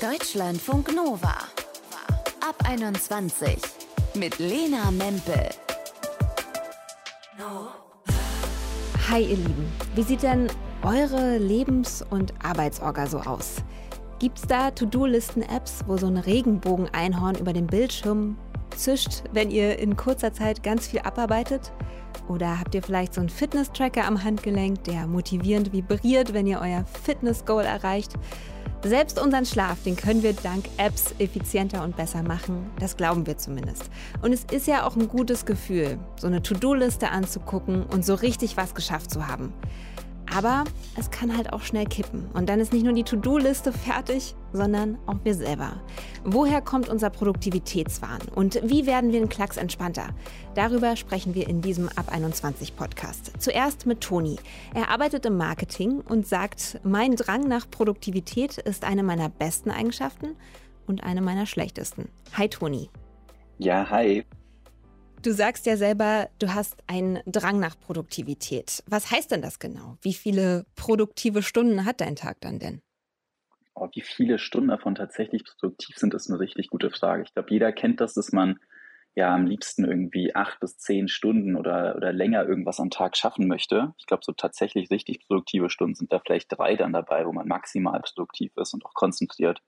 Deutschlandfunk 0.00 0.94
Nova. 0.96 1.34
Ab 2.40 2.56
21 2.64 3.58
mit 4.14 4.38
Lena 4.38 4.90
Mempel. 4.90 5.50
Hi 9.10 9.20
ihr 9.20 9.36
Lieben, 9.36 9.70
wie 9.94 10.02
sieht 10.02 10.22
denn 10.22 10.46
eure 10.82 11.36
Lebens- 11.36 12.02
und 12.08 12.32
Arbeitsorga 12.42 13.08
so 13.08 13.18
aus? 13.18 13.56
Gibt's 14.18 14.46
da 14.46 14.70
To-Do-Listen-Apps, 14.70 15.80
wo 15.86 15.98
so 15.98 16.06
ein 16.06 16.16
Regenbogen-Einhorn 16.16 17.34
über 17.34 17.52
dem 17.52 17.66
Bildschirm 17.66 18.38
zischt, 18.74 19.24
wenn 19.32 19.50
ihr 19.50 19.78
in 19.78 19.98
kurzer 19.98 20.32
Zeit 20.32 20.62
ganz 20.62 20.86
viel 20.86 21.00
abarbeitet? 21.00 21.72
Oder 22.26 22.58
habt 22.58 22.74
ihr 22.74 22.82
vielleicht 22.82 23.12
so 23.12 23.20
einen 23.20 23.28
Fitness-Tracker 23.28 24.06
am 24.06 24.24
Handgelenk, 24.24 24.82
der 24.84 25.06
motivierend 25.06 25.74
vibriert, 25.74 26.32
wenn 26.32 26.46
ihr 26.46 26.60
euer 26.60 26.86
Fitness-Goal 27.04 27.64
erreicht? 27.64 28.14
Selbst 28.82 29.20
unseren 29.20 29.44
Schlaf, 29.44 29.82
den 29.82 29.94
können 29.94 30.22
wir 30.22 30.32
dank 30.32 30.64
Apps 30.78 31.14
effizienter 31.18 31.84
und 31.84 31.96
besser 31.96 32.22
machen. 32.22 32.70
Das 32.78 32.96
glauben 32.96 33.26
wir 33.26 33.36
zumindest. 33.36 33.90
Und 34.22 34.32
es 34.32 34.44
ist 34.44 34.66
ja 34.66 34.86
auch 34.86 34.96
ein 34.96 35.06
gutes 35.06 35.44
Gefühl, 35.44 35.98
so 36.16 36.26
eine 36.26 36.42
To-Do-Liste 36.42 37.10
anzugucken 37.10 37.84
und 37.84 38.06
so 38.06 38.14
richtig 38.14 38.56
was 38.56 38.74
geschafft 38.74 39.10
zu 39.10 39.28
haben. 39.28 39.52
Aber 40.34 40.64
es 40.96 41.10
kann 41.10 41.36
halt 41.36 41.52
auch 41.52 41.62
schnell 41.62 41.86
kippen. 41.86 42.26
Und 42.34 42.48
dann 42.48 42.60
ist 42.60 42.72
nicht 42.72 42.84
nur 42.84 42.92
die 42.92 43.02
To-Do-Liste 43.02 43.72
fertig, 43.72 44.34
sondern 44.52 44.98
auch 45.06 45.16
wir 45.24 45.34
selber. 45.34 45.82
Woher 46.24 46.60
kommt 46.60 46.88
unser 46.88 47.10
Produktivitätswahn? 47.10 48.20
Und 48.34 48.60
wie 48.62 48.86
werden 48.86 49.12
wir 49.12 49.18
einen 49.20 49.28
Klacks 49.28 49.56
entspannter? 49.56 50.08
Darüber 50.54 50.96
sprechen 50.96 51.34
wir 51.34 51.48
in 51.48 51.60
diesem 51.60 51.88
Ab 51.88 52.12
21 52.12 52.76
Podcast. 52.76 53.32
Zuerst 53.38 53.86
mit 53.86 54.00
Toni. 54.00 54.36
Er 54.74 54.90
arbeitet 54.90 55.26
im 55.26 55.36
Marketing 55.36 56.00
und 56.00 56.26
sagt, 56.26 56.80
mein 56.84 57.16
Drang 57.16 57.48
nach 57.48 57.68
Produktivität 57.70 58.58
ist 58.58 58.84
eine 58.84 59.02
meiner 59.02 59.28
besten 59.28 59.70
Eigenschaften 59.70 60.36
und 60.86 61.02
eine 61.04 61.22
meiner 61.22 61.46
schlechtesten. 61.46 62.08
Hi 62.36 62.48
Toni. 62.48 62.88
Ja, 63.58 63.90
hi. 63.90 64.24
Du 65.22 65.32
sagst 65.34 65.66
ja 65.66 65.76
selber, 65.76 66.30
du 66.38 66.54
hast 66.54 66.82
einen 66.86 67.18
Drang 67.26 67.60
nach 67.60 67.78
Produktivität. 67.78 68.82
Was 68.86 69.10
heißt 69.10 69.30
denn 69.30 69.42
das 69.42 69.58
genau? 69.58 69.98
Wie 70.00 70.14
viele 70.14 70.64
produktive 70.76 71.42
Stunden 71.42 71.84
hat 71.84 72.00
dein 72.00 72.16
Tag 72.16 72.40
dann 72.40 72.58
denn? 72.58 72.80
Oh, 73.74 73.86
wie 73.94 74.00
viele 74.00 74.38
Stunden 74.38 74.68
davon 74.68 74.94
tatsächlich 74.94 75.44
produktiv 75.44 75.98
sind, 75.98 76.14
ist 76.14 76.30
eine 76.30 76.40
richtig 76.40 76.70
gute 76.70 76.90
Frage. 76.90 77.22
Ich 77.24 77.34
glaube, 77.34 77.50
jeder 77.50 77.70
kennt 77.70 78.00
das, 78.00 78.14
dass 78.14 78.32
man 78.32 78.60
ja 79.14 79.34
am 79.34 79.46
liebsten 79.46 79.84
irgendwie 79.84 80.34
acht 80.34 80.58
bis 80.58 80.78
zehn 80.78 81.06
Stunden 81.06 81.54
oder, 81.54 81.96
oder 81.96 82.14
länger 82.14 82.46
irgendwas 82.46 82.80
am 82.80 82.88
Tag 82.88 83.14
schaffen 83.14 83.46
möchte. 83.46 83.92
Ich 83.98 84.06
glaube, 84.06 84.24
so 84.24 84.32
tatsächlich 84.32 84.90
richtig 84.90 85.26
produktive 85.26 85.68
Stunden 85.68 85.96
sind 85.96 86.14
da 86.14 86.20
vielleicht 86.20 86.48
drei 86.50 86.76
dann 86.76 86.94
dabei, 86.94 87.26
wo 87.26 87.32
man 87.32 87.46
maximal 87.46 88.00
produktiv 88.00 88.52
ist 88.56 88.72
und 88.72 88.86
auch 88.86 88.94
konzentriert. 88.94 89.60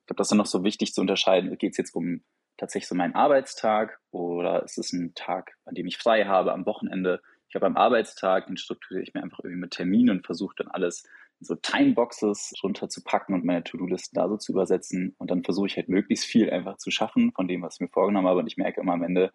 Ich 0.00 0.06
glaube, 0.06 0.18
das 0.18 0.32
ist 0.32 0.36
noch 0.36 0.46
so 0.46 0.64
wichtig 0.64 0.92
zu 0.94 1.00
unterscheiden. 1.00 1.56
Geht 1.58 1.72
es 1.72 1.78
jetzt 1.78 1.94
um 1.94 2.22
tatsächlich 2.56 2.88
so 2.88 2.94
mein 2.94 3.14
Arbeitstag 3.14 3.98
oder 4.10 4.62
ist 4.62 4.78
es 4.78 4.92
ein 4.92 5.14
Tag, 5.14 5.56
an 5.64 5.74
dem 5.74 5.86
ich 5.86 5.98
frei 5.98 6.24
habe 6.24 6.52
am 6.52 6.66
Wochenende? 6.66 7.20
Ich 7.48 7.54
habe 7.54 7.66
am 7.66 7.76
Arbeitstag, 7.76 8.46
den 8.46 8.56
strukturiere 8.56 9.02
ich 9.02 9.14
mir 9.14 9.22
einfach 9.22 9.40
irgendwie 9.40 9.60
mit 9.60 9.70
Terminen 9.72 10.10
und 10.10 10.26
versuche 10.26 10.56
dann 10.58 10.68
alles 10.68 11.04
in 11.40 11.46
so 11.46 11.54
Timeboxes 11.54 12.54
runterzupacken 12.62 13.34
und 13.34 13.44
meine 13.44 13.62
To-Do-Listen 13.62 14.14
da 14.14 14.28
so 14.28 14.36
zu 14.36 14.52
übersetzen. 14.52 15.14
Und 15.18 15.30
dann 15.30 15.44
versuche 15.44 15.66
ich 15.66 15.76
halt 15.76 15.88
möglichst 15.88 16.24
viel 16.24 16.50
einfach 16.50 16.78
zu 16.78 16.90
schaffen 16.90 17.32
von 17.32 17.46
dem, 17.46 17.62
was 17.62 17.74
ich 17.74 17.80
mir 17.80 17.88
vorgenommen 17.88 18.26
habe. 18.26 18.40
Und 18.40 18.46
ich 18.46 18.56
merke 18.56 18.80
immer 18.80 18.94
am 18.94 19.02
Ende 19.02 19.32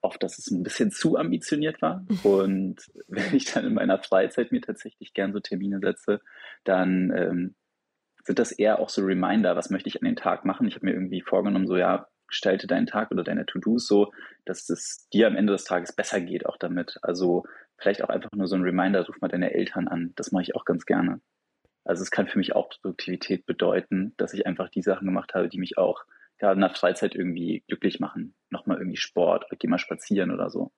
oft, 0.00 0.22
dass 0.22 0.38
es 0.38 0.50
ein 0.50 0.62
bisschen 0.62 0.90
zu 0.90 1.16
ambitioniert 1.16 1.80
war. 1.80 2.04
Und 2.24 2.90
wenn 3.06 3.34
ich 3.34 3.52
dann 3.52 3.66
in 3.66 3.74
meiner 3.74 3.98
Freizeit 3.98 4.50
mir 4.50 4.60
tatsächlich 4.60 5.14
gern 5.14 5.32
so 5.32 5.40
Termine 5.40 5.78
setze, 5.80 6.20
dann 6.64 7.12
ähm, 7.16 7.54
sind 8.24 8.38
das 8.38 8.52
eher 8.52 8.78
auch 8.78 8.88
so 8.88 9.02
Reminder, 9.02 9.56
was 9.56 9.70
möchte 9.70 9.88
ich 9.88 10.00
an 10.00 10.06
den 10.06 10.16
Tag 10.16 10.44
machen. 10.44 10.66
Ich 10.66 10.74
habe 10.74 10.86
mir 10.86 10.92
irgendwie 10.92 11.22
vorgenommen, 11.22 11.66
so 11.66 11.76
ja, 11.76 12.06
gestalte 12.32 12.66
deinen 12.66 12.86
Tag 12.86 13.10
oder 13.10 13.22
deine 13.22 13.46
To-Dos 13.46 13.86
so, 13.86 14.10
dass 14.46 14.68
es 14.70 15.06
dir 15.12 15.26
am 15.26 15.36
Ende 15.36 15.52
des 15.52 15.64
Tages 15.64 15.92
besser 15.92 16.20
geht 16.20 16.46
auch 16.46 16.56
damit. 16.56 16.98
Also 17.02 17.44
vielleicht 17.76 18.02
auch 18.02 18.08
einfach 18.08 18.30
nur 18.34 18.46
so 18.46 18.56
ein 18.56 18.62
Reminder, 18.62 19.06
ruf 19.06 19.20
mal 19.20 19.28
deine 19.28 19.52
Eltern 19.52 19.86
an. 19.86 20.12
Das 20.16 20.32
mache 20.32 20.42
ich 20.42 20.56
auch 20.56 20.64
ganz 20.64 20.86
gerne. 20.86 21.20
Also 21.84 22.02
es 22.02 22.10
kann 22.10 22.28
für 22.28 22.38
mich 22.38 22.54
auch 22.54 22.70
Produktivität 22.80 23.44
bedeuten, 23.44 24.14
dass 24.16 24.32
ich 24.32 24.46
einfach 24.46 24.70
die 24.70 24.82
Sachen 24.82 25.06
gemacht 25.06 25.34
habe, 25.34 25.48
die 25.48 25.58
mich 25.58 25.76
auch 25.76 26.04
gerade 26.38 26.58
nach 26.58 26.76
Freizeit 26.76 27.14
irgendwie 27.14 27.64
glücklich 27.68 28.00
machen. 28.00 28.34
Nochmal 28.50 28.78
irgendwie 28.78 28.96
Sport, 28.96 29.46
geh 29.58 29.68
mal 29.68 29.78
spazieren 29.78 30.30
oder 30.30 30.48
so. 30.48 30.72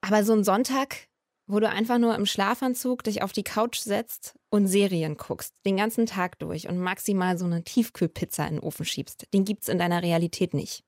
Aber 0.00 0.24
so 0.24 0.32
ein 0.32 0.44
Sonntag, 0.44 1.06
wo 1.46 1.60
du 1.60 1.68
einfach 1.68 1.98
nur 1.98 2.14
im 2.14 2.26
Schlafanzug 2.26 3.04
dich 3.04 3.22
auf 3.22 3.32
die 3.32 3.44
Couch 3.44 3.78
setzt 3.78 4.36
und 4.50 4.66
Serien 4.66 5.16
guckst, 5.16 5.54
den 5.64 5.76
ganzen 5.76 6.06
Tag 6.06 6.38
durch 6.38 6.68
und 6.68 6.78
maximal 6.78 7.38
so 7.38 7.44
eine 7.44 7.62
Tiefkühlpizza 7.62 8.46
in 8.46 8.56
den 8.56 8.62
Ofen 8.62 8.84
schiebst, 8.84 9.26
den 9.32 9.44
gibt's 9.44 9.68
in 9.68 9.78
deiner 9.78 10.02
Realität 10.02 10.54
nicht. 10.54 10.82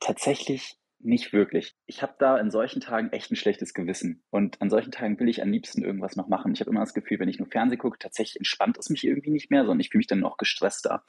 Tatsächlich 0.00 0.76
nicht 0.98 1.32
wirklich. 1.32 1.74
Ich 1.86 2.02
habe 2.02 2.14
da 2.18 2.38
in 2.38 2.50
solchen 2.50 2.80
Tagen 2.80 3.10
echt 3.12 3.30
ein 3.30 3.36
schlechtes 3.36 3.74
Gewissen. 3.74 4.22
Und 4.30 4.60
an 4.60 4.70
solchen 4.70 4.90
Tagen 4.90 5.18
will 5.20 5.28
ich 5.28 5.42
am 5.42 5.50
liebsten 5.50 5.82
irgendwas 5.82 6.16
noch 6.16 6.28
machen. 6.28 6.52
Ich 6.52 6.60
habe 6.60 6.70
immer 6.70 6.80
das 6.80 6.94
Gefühl, 6.94 7.18
wenn 7.18 7.28
ich 7.28 7.38
nur 7.38 7.48
Fernsehen 7.48 7.78
gucke, 7.78 7.98
tatsächlich 7.98 8.36
entspannt 8.36 8.78
es 8.78 8.90
mich 8.90 9.04
irgendwie 9.04 9.30
nicht 9.30 9.50
mehr, 9.50 9.62
sondern 9.62 9.80
ich 9.80 9.90
fühle 9.90 10.00
mich 10.00 10.06
dann 10.06 10.20
noch 10.20 10.36
gestresster. 10.36 11.04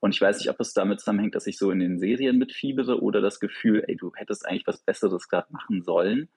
Und 0.00 0.14
ich 0.14 0.20
weiß 0.20 0.38
nicht, 0.38 0.48
ob 0.48 0.60
es 0.60 0.72
damit 0.72 1.00
zusammenhängt, 1.00 1.34
dass 1.34 1.46
ich 1.46 1.58
so 1.58 1.70
in 1.70 1.80
den 1.80 1.98
Serien 1.98 2.38
mitfiebere 2.38 3.02
oder 3.02 3.20
das 3.20 3.40
Gefühl, 3.40 3.84
ey, 3.86 3.96
du 3.96 4.12
hättest 4.14 4.46
eigentlich 4.46 4.66
was 4.66 4.80
Besseres 4.80 5.28
gerade 5.28 5.52
machen 5.52 5.82
sollen. 5.82 6.28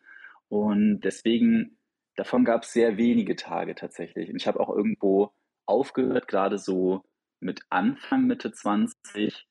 Und 0.49 1.01
deswegen, 1.01 1.77
davon 2.15 2.45
gab 2.45 2.63
es 2.63 2.73
sehr 2.73 2.97
wenige 2.97 3.35
Tage 3.35 3.75
tatsächlich. 3.75 4.29
Und 4.29 4.35
ich 4.35 4.47
habe 4.47 4.59
auch 4.59 4.69
irgendwo 4.69 5.31
aufgehört, 5.65 6.27
gerade 6.27 6.57
so 6.57 7.03
mit 7.39 7.61
Anfang, 7.69 8.27
Mitte 8.27 8.51
20, 8.51 9.45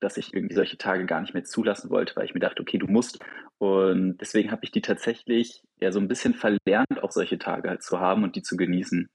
dass 0.00 0.16
ich 0.16 0.34
irgendwie 0.34 0.54
solche 0.54 0.76
Tage 0.76 1.06
gar 1.06 1.20
nicht 1.20 1.34
mehr 1.34 1.44
zulassen 1.44 1.90
wollte, 1.90 2.14
weil 2.16 2.26
ich 2.26 2.34
mir 2.34 2.40
dachte, 2.40 2.62
okay, 2.62 2.78
du 2.78 2.86
musst. 2.86 3.18
Und 3.58 4.18
deswegen 4.18 4.50
habe 4.50 4.60
ich 4.64 4.70
die 4.70 4.82
tatsächlich 4.82 5.62
ja 5.80 5.90
so 5.92 5.98
ein 5.98 6.08
bisschen 6.08 6.34
verlernt, 6.34 7.02
auch 7.02 7.10
solche 7.10 7.38
Tage 7.38 7.68
halt 7.68 7.82
zu 7.82 7.98
haben 7.98 8.22
und 8.22 8.36
die 8.36 8.42
zu 8.42 8.56
genießen. 8.56 9.08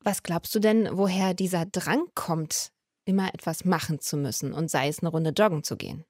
Was 0.00 0.22
glaubst 0.22 0.54
du 0.54 0.58
denn, 0.58 0.88
woher 0.92 1.34
dieser 1.34 1.66
Drang 1.66 2.06
kommt, 2.14 2.70
immer 3.06 3.32
etwas 3.34 3.64
machen 3.64 4.00
zu 4.00 4.16
müssen 4.16 4.52
und 4.52 4.70
sei 4.70 4.88
es 4.88 5.00
eine 5.00 5.10
Runde 5.10 5.30
joggen 5.30 5.62
zu 5.62 5.76
gehen? 5.76 6.04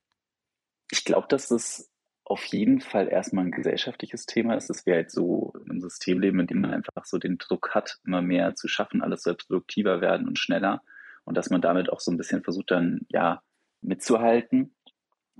Ich 0.90 1.04
glaube, 1.04 1.26
dass 1.28 1.48
das 1.48 1.90
auf 2.24 2.44
jeden 2.46 2.80
Fall 2.80 3.08
erstmal 3.08 3.44
ein 3.44 3.50
gesellschaftliches 3.50 4.24
Thema 4.26 4.54
ist, 4.54 4.70
dass 4.70 4.86
wir 4.86 4.94
halt 4.94 5.10
so 5.10 5.52
in 5.64 5.70
einem 5.70 5.80
System 5.80 6.20
leben, 6.20 6.40
in 6.40 6.46
dem 6.46 6.60
man 6.60 6.72
einfach 6.72 7.04
so 7.04 7.18
den 7.18 7.36
Druck 7.38 7.74
hat, 7.74 7.98
immer 8.06 8.22
mehr 8.22 8.54
zu 8.54 8.66
schaffen, 8.66 9.02
alles 9.02 9.22
selbst 9.22 9.48
produktiver 9.48 10.00
werden 10.00 10.26
und 10.26 10.38
schneller. 10.38 10.80
Und 11.24 11.36
dass 11.36 11.50
man 11.50 11.60
damit 11.60 11.90
auch 11.90 12.00
so 12.00 12.10
ein 12.10 12.16
bisschen 12.16 12.42
versucht, 12.42 12.70
dann 12.70 13.00
ja 13.08 13.42
mitzuhalten. 13.82 14.74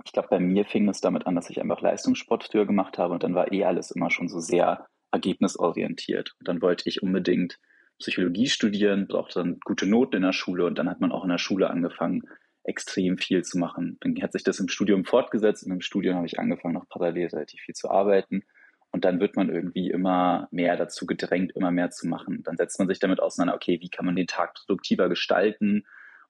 Ich 0.03 0.11
glaube, 0.11 0.27
bei 0.29 0.39
mir 0.39 0.65
fing 0.65 0.87
es 0.87 1.01
damit 1.01 1.25
an, 1.25 1.35
dass 1.35 1.49
ich 1.49 1.59
einfach 1.59 1.81
Leistungssport 1.81 2.43
früher 2.43 2.65
gemacht 2.65 2.97
habe 2.97 3.13
und 3.13 3.23
dann 3.23 3.33
war 3.33 3.51
eh 3.51 3.65
alles 3.65 3.91
immer 3.91 4.11
schon 4.11 4.27
so 4.27 4.39
sehr 4.39 4.85
ergebnisorientiert. 5.11 6.35
Und 6.39 6.47
dann 6.47 6.61
wollte 6.61 6.87
ich 6.87 7.01
unbedingt 7.01 7.57
Psychologie 7.97 8.47
studieren, 8.47 9.07
brauchte 9.07 9.39
dann 9.39 9.59
gute 9.63 9.87
Noten 9.87 10.17
in 10.17 10.21
der 10.23 10.33
Schule 10.33 10.65
und 10.65 10.77
dann 10.77 10.89
hat 10.89 10.99
man 10.99 11.11
auch 11.11 11.23
in 11.23 11.29
der 11.29 11.37
Schule 11.37 11.69
angefangen, 11.69 12.23
extrem 12.65 13.17
viel 13.17 13.43
zu 13.43 13.57
machen. 13.57 13.97
Dann 14.01 14.19
hat 14.21 14.33
sich 14.33 14.43
das 14.43 14.59
im 14.59 14.67
Studium 14.67 15.05
fortgesetzt 15.05 15.65
und 15.65 15.71
im 15.71 15.81
Studium 15.81 16.15
habe 16.15 16.25
ich 16.25 16.39
angefangen, 16.39 16.73
noch 16.73 16.89
parallel 16.89 17.27
relativ 17.27 17.61
viel 17.61 17.75
zu 17.75 17.89
arbeiten. 17.89 18.43
Und 18.91 19.03
dann 19.03 19.19
wird 19.19 19.35
man 19.35 19.49
irgendwie 19.49 19.89
immer 19.89 20.47
mehr 20.51 20.77
dazu 20.77 21.05
gedrängt, 21.05 21.51
immer 21.55 21.71
mehr 21.71 21.91
zu 21.91 22.07
machen. 22.07 22.43
Dann 22.43 22.57
setzt 22.57 22.79
man 22.79 22.87
sich 22.87 22.99
damit 22.99 23.19
auseinander, 23.19 23.55
okay, 23.55 23.79
wie 23.81 23.89
kann 23.89 24.05
man 24.05 24.15
den 24.15 24.27
Tag 24.27 24.53
produktiver 24.53 25.09
gestalten? 25.09 25.85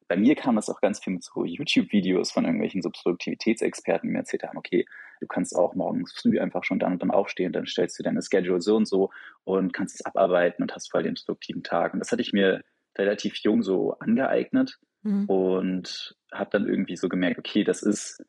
Bei 0.08 0.18
mir 0.18 0.36
kam 0.36 0.56
das 0.56 0.70
auch 0.70 0.82
ganz 0.82 1.04
viel 1.04 1.14
mit 1.14 1.24
so 1.24 1.46
YouTube-Videos 1.46 2.32
von 2.32 2.44
irgendwelchen 2.46 2.82
so 2.82 2.90
Produktivitätsexperten, 2.90 4.08
die 4.08 4.14
mir 4.14 4.20
erzählt 4.20 4.44
haben, 4.44 4.58
okay, 4.58 4.86
du 5.20 5.28
kannst 5.28 5.56
auch 5.56 5.74
morgens 5.76 6.14
früh 6.14 6.40
einfach 6.40 6.64
schon 6.64 6.80
dann 6.80 6.94
und 6.94 7.02
dann 7.02 7.12
aufstehen, 7.12 7.54
dann 7.54 7.66
stellst 7.66 7.98
du 7.98 8.04
deine 8.04 8.22
Schedule 8.22 8.62
so 8.62 8.76
und 8.76 8.88
so 8.88 9.12
und 9.44 9.74
kannst 9.74 9.96
es 9.96 10.06
abarbeiten 10.06 10.64
und 10.64 10.74
hast 10.76 10.92
voll 10.92 11.04
den 11.04 11.16
produktiven 11.16 11.64
Tag. 11.64 11.94
Und 11.94 12.00
das 12.00 12.12
hatte 12.12 12.22
ich 12.22 12.34
mir 12.34 12.62
relativ 12.98 13.36
jung 13.38 13.64
so 13.64 13.94
angeeignet 14.00 14.80
mhm. 15.06 15.26
und 15.26 16.18
habe 16.32 16.50
dann 16.52 16.68
irgendwie 16.68 16.98
so 16.98 17.08
gemerkt, 17.08 17.40
okay, 17.40 17.64
das 17.64 17.82
ist, 17.82 18.24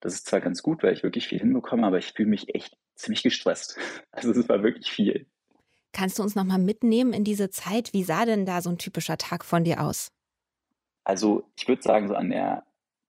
das 0.00 0.14
ist 0.14 0.26
zwar 0.26 0.40
ganz 0.40 0.62
gut, 0.62 0.82
weil 0.82 0.94
ich 0.94 1.02
wirklich 1.02 1.28
viel 1.28 1.40
hinbekomme, 1.40 1.86
aber 1.86 1.98
ich 1.98 2.12
fühle 2.12 2.28
mich 2.28 2.54
echt 2.54 2.76
ziemlich 2.94 3.22
gestresst. 3.22 3.76
Also 4.12 4.30
es 4.30 4.48
war 4.48 4.62
wirklich 4.62 4.90
viel. 4.90 5.26
Kannst 5.92 6.18
du 6.18 6.22
uns 6.22 6.34
nochmal 6.34 6.58
mitnehmen 6.58 7.12
in 7.12 7.24
diese 7.24 7.50
Zeit? 7.50 7.92
Wie 7.92 8.04
sah 8.04 8.24
denn 8.24 8.46
da 8.46 8.62
so 8.62 8.70
ein 8.70 8.78
typischer 8.78 9.18
Tag 9.18 9.44
von 9.44 9.64
dir 9.64 9.80
aus? 9.82 10.12
Also 11.04 11.50
ich 11.56 11.68
würde 11.68 11.82
sagen, 11.82 12.08
so 12.08 12.14
an 12.14 12.30
der 12.30 12.64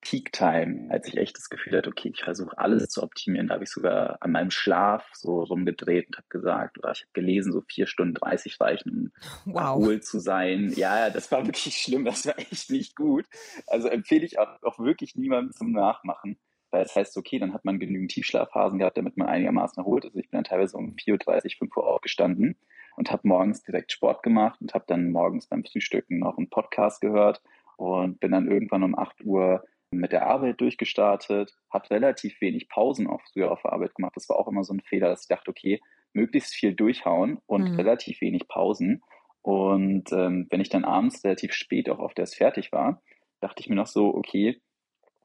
Peak 0.05 0.31
Time, 0.31 0.87
als 0.91 1.07
ich 1.07 1.17
echt 1.17 1.35
das 1.35 1.49
Gefühl 1.49 1.75
hatte, 1.75 1.89
okay, 1.89 2.11
ich 2.13 2.23
versuche 2.23 2.55
alles 2.59 2.89
zu 2.89 3.01
optimieren, 3.01 3.47
da 3.47 3.55
habe 3.55 3.63
ich 3.63 3.71
sogar 3.71 4.17
an 4.21 4.31
meinem 4.31 4.51
Schlaf 4.51 5.09
so 5.13 5.41
rumgedreht 5.41 6.07
und 6.07 6.17
habe 6.17 6.27
gesagt, 6.29 6.77
oder 6.77 6.91
ich 6.91 7.01
habe 7.01 7.11
gelesen, 7.13 7.51
so 7.51 7.61
vier 7.61 7.87
Stunden 7.87 8.13
30 8.13 8.61
reichen, 8.61 9.11
um 9.45 9.53
wow. 9.53 9.61
erholt 9.61 10.05
zu 10.05 10.19
sein. 10.19 10.71
Ja, 10.75 11.09
das 11.09 11.31
war 11.31 11.47
wirklich 11.47 11.75
schlimm, 11.77 12.05
das 12.05 12.27
war 12.27 12.37
echt 12.37 12.69
nicht 12.69 12.95
gut. 12.95 13.25
Also 13.65 13.87
empfehle 13.87 14.25
ich 14.25 14.37
auch, 14.37 14.61
auch 14.61 14.77
wirklich 14.77 15.15
niemandem 15.15 15.53
zum 15.53 15.71
Nachmachen. 15.71 16.37
Weil 16.69 16.83
es 16.83 16.95
heißt, 16.95 17.17
okay, 17.17 17.39
dann 17.39 17.53
hat 17.53 17.65
man 17.65 17.79
genügend 17.79 18.11
Tiefschlafphasen 18.11 18.77
gehabt, 18.77 18.97
damit 18.97 19.17
man 19.17 19.27
einigermaßen 19.27 19.81
erholt. 19.81 20.05
Also 20.05 20.19
ich 20.19 20.29
bin 20.29 20.37
dann 20.37 20.43
teilweise 20.43 20.77
um 20.77 20.95
4.30 20.95 21.45
Uhr, 21.45 21.57
5 21.59 21.77
Uhr 21.77 21.87
aufgestanden 21.87 22.57
und 22.95 23.11
habe 23.11 23.27
morgens 23.27 23.63
direkt 23.63 23.91
Sport 23.91 24.21
gemacht 24.21 24.61
und 24.61 24.75
habe 24.75 24.85
dann 24.87 25.11
morgens 25.11 25.47
beim 25.47 25.63
Frühstücken 25.63 26.19
noch 26.19 26.37
einen 26.37 26.49
Podcast 26.49 27.01
gehört 27.01 27.41
und 27.77 28.19
bin 28.19 28.31
dann 28.31 28.51
irgendwann 28.51 28.83
um 28.83 28.97
8 28.97 29.23
Uhr 29.23 29.63
mit 29.97 30.11
der 30.11 30.27
Arbeit 30.27 30.61
durchgestartet, 30.61 31.53
habe 31.69 31.89
relativ 31.89 32.39
wenig 32.41 32.69
Pausen 32.69 33.07
auch 33.07 33.21
früher 33.31 33.51
auf 33.51 33.61
der 33.61 33.73
Arbeit 33.73 33.95
gemacht. 33.95 34.13
Das 34.15 34.29
war 34.29 34.37
auch 34.37 34.47
immer 34.47 34.63
so 34.63 34.73
ein 34.73 34.81
Fehler, 34.81 35.09
dass 35.09 35.23
ich 35.23 35.27
dachte, 35.27 35.49
okay, 35.49 35.81
möglichst 36.13 36.53
viel 36.53 36.73
durchhauen 36.73 37.39
und 37.45 37.71
mhm. 37.71 37.75
relativ 37.75 38.21
wenig 38.21 38.47
Pausen. 38.47 39.03
Und 39.41 40.11
ähm, 40.11 40.47
wenn 40.49 40.61
ich 40.61 40.69
dann 40.69 40.85
abends 40.85 41.23
relativ 41.23 41.53
spät 41.53 41.89
auch 41.89 41.99
auf 41.99 42.13
der 42.13 42.23
es 42.23 42.33
fertig 42.33 42.71
war, 42.71 43.01
dachte 43.41 43.61
ich 43.61 43.69
mir 43.69 43.75
noch 43.75 43.87
so, 43.87 44.13
okay, 44.15 44.59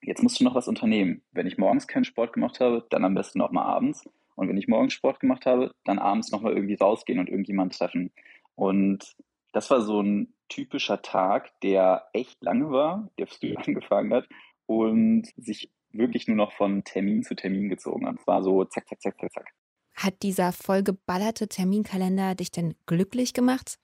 jetzt 0.02 0.22
musst 0.22 0.40
du 0.40 0.44
noch 0.44 0.54
was 0.54 0.68
unternehmen. 0.68 1.22
Wenn 1.32 1.46
ich 1.46 1.58
morgens 1.58 1.86
keinen 1.86 2.04
Sport 2.04 2.32
gemacht 2.32 2.60
habe, 2.60 2.86
dann 2.90 3.04
am 3.04 3.14
besten 3.14 3.38
noch 3.38 3.50
mal 3.50 3.64
abends. 3.64 4.08
Und 4.34 4.48
wenn 4.48 4.56
ich 4.56 4.68
morgens 4.68 4.92
Sport 4.92 5.20
gemacht 5.20 5.46
habe, 5.46 5.72
dann 5.84 5.98
abends 5.98 6.30
noch 6.32 6.42
mal 6.42 6.52
irgendwie 6.52 6.74
rausgehen 6.74 7.18
und 7.18 7.28
irgendjemanden 7.28 7.76
treffen. 7.76 8.12
Und 8.56 9.16
das 9.52 9.70
war 9.70 9.80
so 9.80 10.02
ein 10.02 10.34
typischer 10.48 11.02
Tag, 11.02 11.50
der 11.60 12.08
echt 12.12 12.42
lange 12.42 12.70
war, 12.70 13.08
der 13.18 13.26
früh 13.26 13.54
angefangen 13.56 14.12
hat 14.12 14.28
und 14.70 15.26
sich 15.36 15.68
wirklich 15.90 16.28
nur 16.28 16.36
noch 16.36 16.52
von 16.52 16.84
Termin 16.84 17.24
zu 17.24 17.34
Termin 17.34 17.68
gezogen 17.68 18.06
hat. 18.06 18.20
Es 18.20 18.26
war 18.28 18.40
so 18.44 18.64
zack, 18.66 18.88
zack, 18.88 19.02
zack, 19.02 19.18
zack, 19.18 19.32
zack. 19.32 19.48
Hat 19.96 20.22
dieser 20.22 20.52
vollgeballerte 20.52 21.48
Terminkalender 21.48 22.36
dich 22.36 22.52
denn 22.52 22.76
glücklich 22.86 23.34
gemacht? 23.34 23.80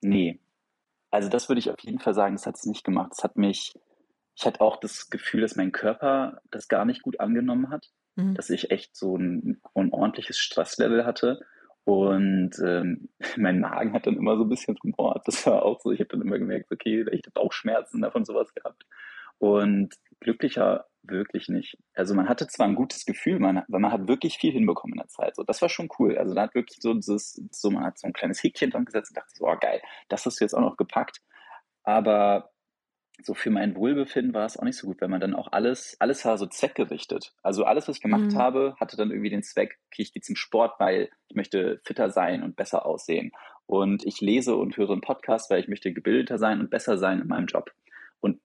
Nee. 0.00 0.40
Also 1.12 1.28
das 1.28 1.48
würde 1.48 1.60
ich 1.60 1.70
auf 1.70 1.78
jeden 1.80 2.00
Fall 2.00 2.14
sagen, 2.14 2.34
das 2.34 2.46
hat 2.46 2.56
es 2.56 2.66
nicht 2.66 2.82
gemacht. 2.82 3.12
Es 3.16 3.22
hat 3.22 3.36
mich, 3.36 3.78
ich 4.34 4.44
hatte 4.44 4.60
auch 4.60 4.80
das 4.80 5.08
Gefühl, 5.08 5.42
dass 5.42 5.54
mein 5.54 5.70
Körper 5.70 6.40
das 6.50 6.66
gar 6.66 6.84
nicht 6.84 7.02
gut 7.02 7.20
angenommen 7.20 7.70
hat, 7.70 7.92
mhm. 8.16 8.34
dass 8.34 8.50
ich 8.50 8.72
echt 8.72 8.96
so 8.96 9.16
ein, 9.16 9.60
ein 9.74 9.92
ordentliches 9.92 10.38
Stresslevel 10.38 11.06
hatte 11.06 11.46
und 11.84 12.58
ähm, 12.64 13.08
mein 13.36 13.60
Magen 13.60 13.92
hat 13.92 14.08
dann 14.08 14.16
immer 14.16 14.36
so 14.36 14.42
ein 14.42 14.48
bisschen 14.48 14.76
rumort. 14.82 15.22
Das 15.28 15.46
war 15.46 15.62
auch 15.62 15.80
so. 15.80 15.92
Ich 15.92 16.00
habe 16.00 16.08
dann 16.08 16.22
immer 16.22 16.40
gemerkt, 16.40 16.72
okay, 16.72 17.02
ich 17.12 17.22
habe 17.24 17.30
Bauchschmerzen 17.34 18.02
davon 18.02 18.24
sowas 18.24 18.52
gehabt. 18.52 18.84
Und 19.40 19.94
glücklicher 20.20 20.86
wirklich 21.02 21.48
nicht. 21.48 21.78
Also 21.94 22.14
man 22.14 22.28
hatte 22.28 22.46
zwar 22.46 22.68
ein 22.68 22.74
gutes 22.74 23.06
Gefühl, 23.06 23.38
man, 23.38 23.62
weil 23.68 23.80
man 23.80 23.90
hat 23.90 24.06
wirklich 24.06 24.36
viel 24.36 24.52
hinbekommen 24.52 24.94
in 24.94 24.98
der 24.98 25.08
Zeit. 25.08 25.34
So, 25.34 25.42
das 25.42 25.62
war 25.62 25.70
schon 25.70 25.88
cool. 25.98 26.18
Also 26.18 26.34
da 26.34 26.42
hat 26.42 26.54
wirklich 26.54 26.78
so 26.80 26.92
dieses, 26.92 27.42
so 27.50 27.70
man 27.70 27.84
hat 27.84 27.98
so 27.98 28.06
ein 28.06 28.12
kleines 28.12 28.42
Häkchen 28.42 28.70
dran 28.70 28.84
gesetzt 28.84 29.10
und 29.10 29.16
dachte 29.16 29.32
so, 29.34 29.46
oh 29.46 29.56
geil, 29.58 29.80
das 30.08 30.26
hast 30.26 30.38
du 30.38 30.44
jetzt 30.44 30.54
auch 30.54 30.60
noch 30.60 30.76
gepackt. 30.76 31.22
Aber 31.82 32.50
so 33.22 33.34
für 33.34 33.50
mein 33.50 33.74
Wohlbefinden 33.76 34.34
war 34.34 34.44
es 34.44 34.58
auch 34.58 34.64
nicht 34.64 34.76
so 34.76 34.86
gut, 34.86 35.00
wenn 35.00 35.10
man 35.10 35.20
dann 35.20 35.34
auch 35.34 35.48
alles, 35.52 35.96
alles 36.00 36.24
war 36.24 36.38
so 36.38 36.46
zweckgerichtet. 36.46 37.34
Also 37.42 37.64
alles, 37.64 37.88
was 37.88 37.96
ich 37.96 38.02
gemacht 38.02 38.32
mhm. 38.32 38.36
habe, 38.36 38.74
hatte 38.78 38.96
dann 38.96 39.10
irgendwie 39.10 39.30
den 39.30 39.42
Zweck, 39.42 39.78
okay, 39.86 40.02
ich 40.02 40.12
gehe 40.12 40.22
zum 40.22 40.36
Sport, 40.36 40.78
weil 40.78 41.10
ich 41.28 41.36
möchte 41.36 41.80
fitter 41.84 42.10
sein 42.10 42.42
und 42.42 42.56
besser 42.56 42.86
aussehen. 42.86 43.32
Und 43.66 44.04
ich 44.04 44.20
lese 44.20 44.56
und 44.56 44.76
höre 44.76 44.90
einen 44.90 45.00
Podcast, 45.00 45.50
weil 45.50 45.60
ich 45.60 45.68
möchte 45.68 45.92
gebildeter 45.92 46.38
sein 46.38 46.60
und 46.60 46.70
besser 46.70 46.98
sein 46.98 47.20
in 47.20 47.28
meinem 47.28 47.46
Job. 47.46 47.70
Und 48.20 48.40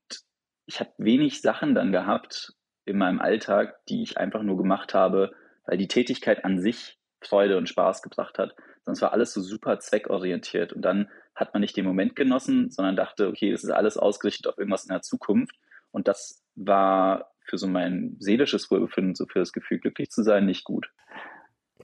ich 0.65 0.79
habe 0.79 0.91
wenig 0.97 1.41
Sachen 1.41 1.75
dann 1.75 1.91
gehabt 1.91 2.53
in 2.85 2.97
meinem 2.97 3.19
Alltag, 3.19 3.85
die 3.88 4.03
ich 4.03 4.17
einfach 4.17 4.44
nur 4.44 4.57
gemacht 4.57 4.94
habe, 4.94 5.33
weil 5.65 5.77
die 5.77 5.88
Tätigkeit 5.88 6.45
an 6.45 6.59
sich 6.59 6.97
Freude 7.21 7.57
und 7.57 7.69
Spaß 7.69 8.01
gebracht 8.01 8.38
hat. 8.38 8.56
Sonst 8.83 9.01
war 9.01 9.12
alles 9.12 9.33
so 9.33 9.41
super 9.41 9.79
zweckorientiert. 9.79 10.73
Und 10.73 10.83
dann 10.83 11.09
hat 11.33 11.53
man 11.53 11.62
nicht 11.62 11.75
den 11.75 11.85
Moment 11.85 12.15
genossen, 12.15 12.69
sondern 12.69 12.95
dachte, 12.95 13.27
okay, 13.27 13.51
das 13.51 13.63
ist 13.63 13.71
alles 13.71 13.97
ausgerichtet 13.97 14.47
auf 14.47 14.57
irgendwas 14.57 14.85
in 14.85 14.94
der 14.94 15.01
Zukunft. 15.01 15.56
Und 15.91 16.07
das 16.07 16.44
war 16.56 17.31
für 17.41 17.57
so 17.57 17.67
mein 17.67 18.15
seelisches 18.19 18.69
Wohlbefinden, 18.69 19.15
so 19.15 19.25
für 19.25 19.39
das 19.39 19.53
Gefühl, 19.53 19.79
glücklich 19.79 20.12
zu 20.12 20.23
sein, 20.23 20.45
nicht 20.45 20.63
gut. 20.63 20.91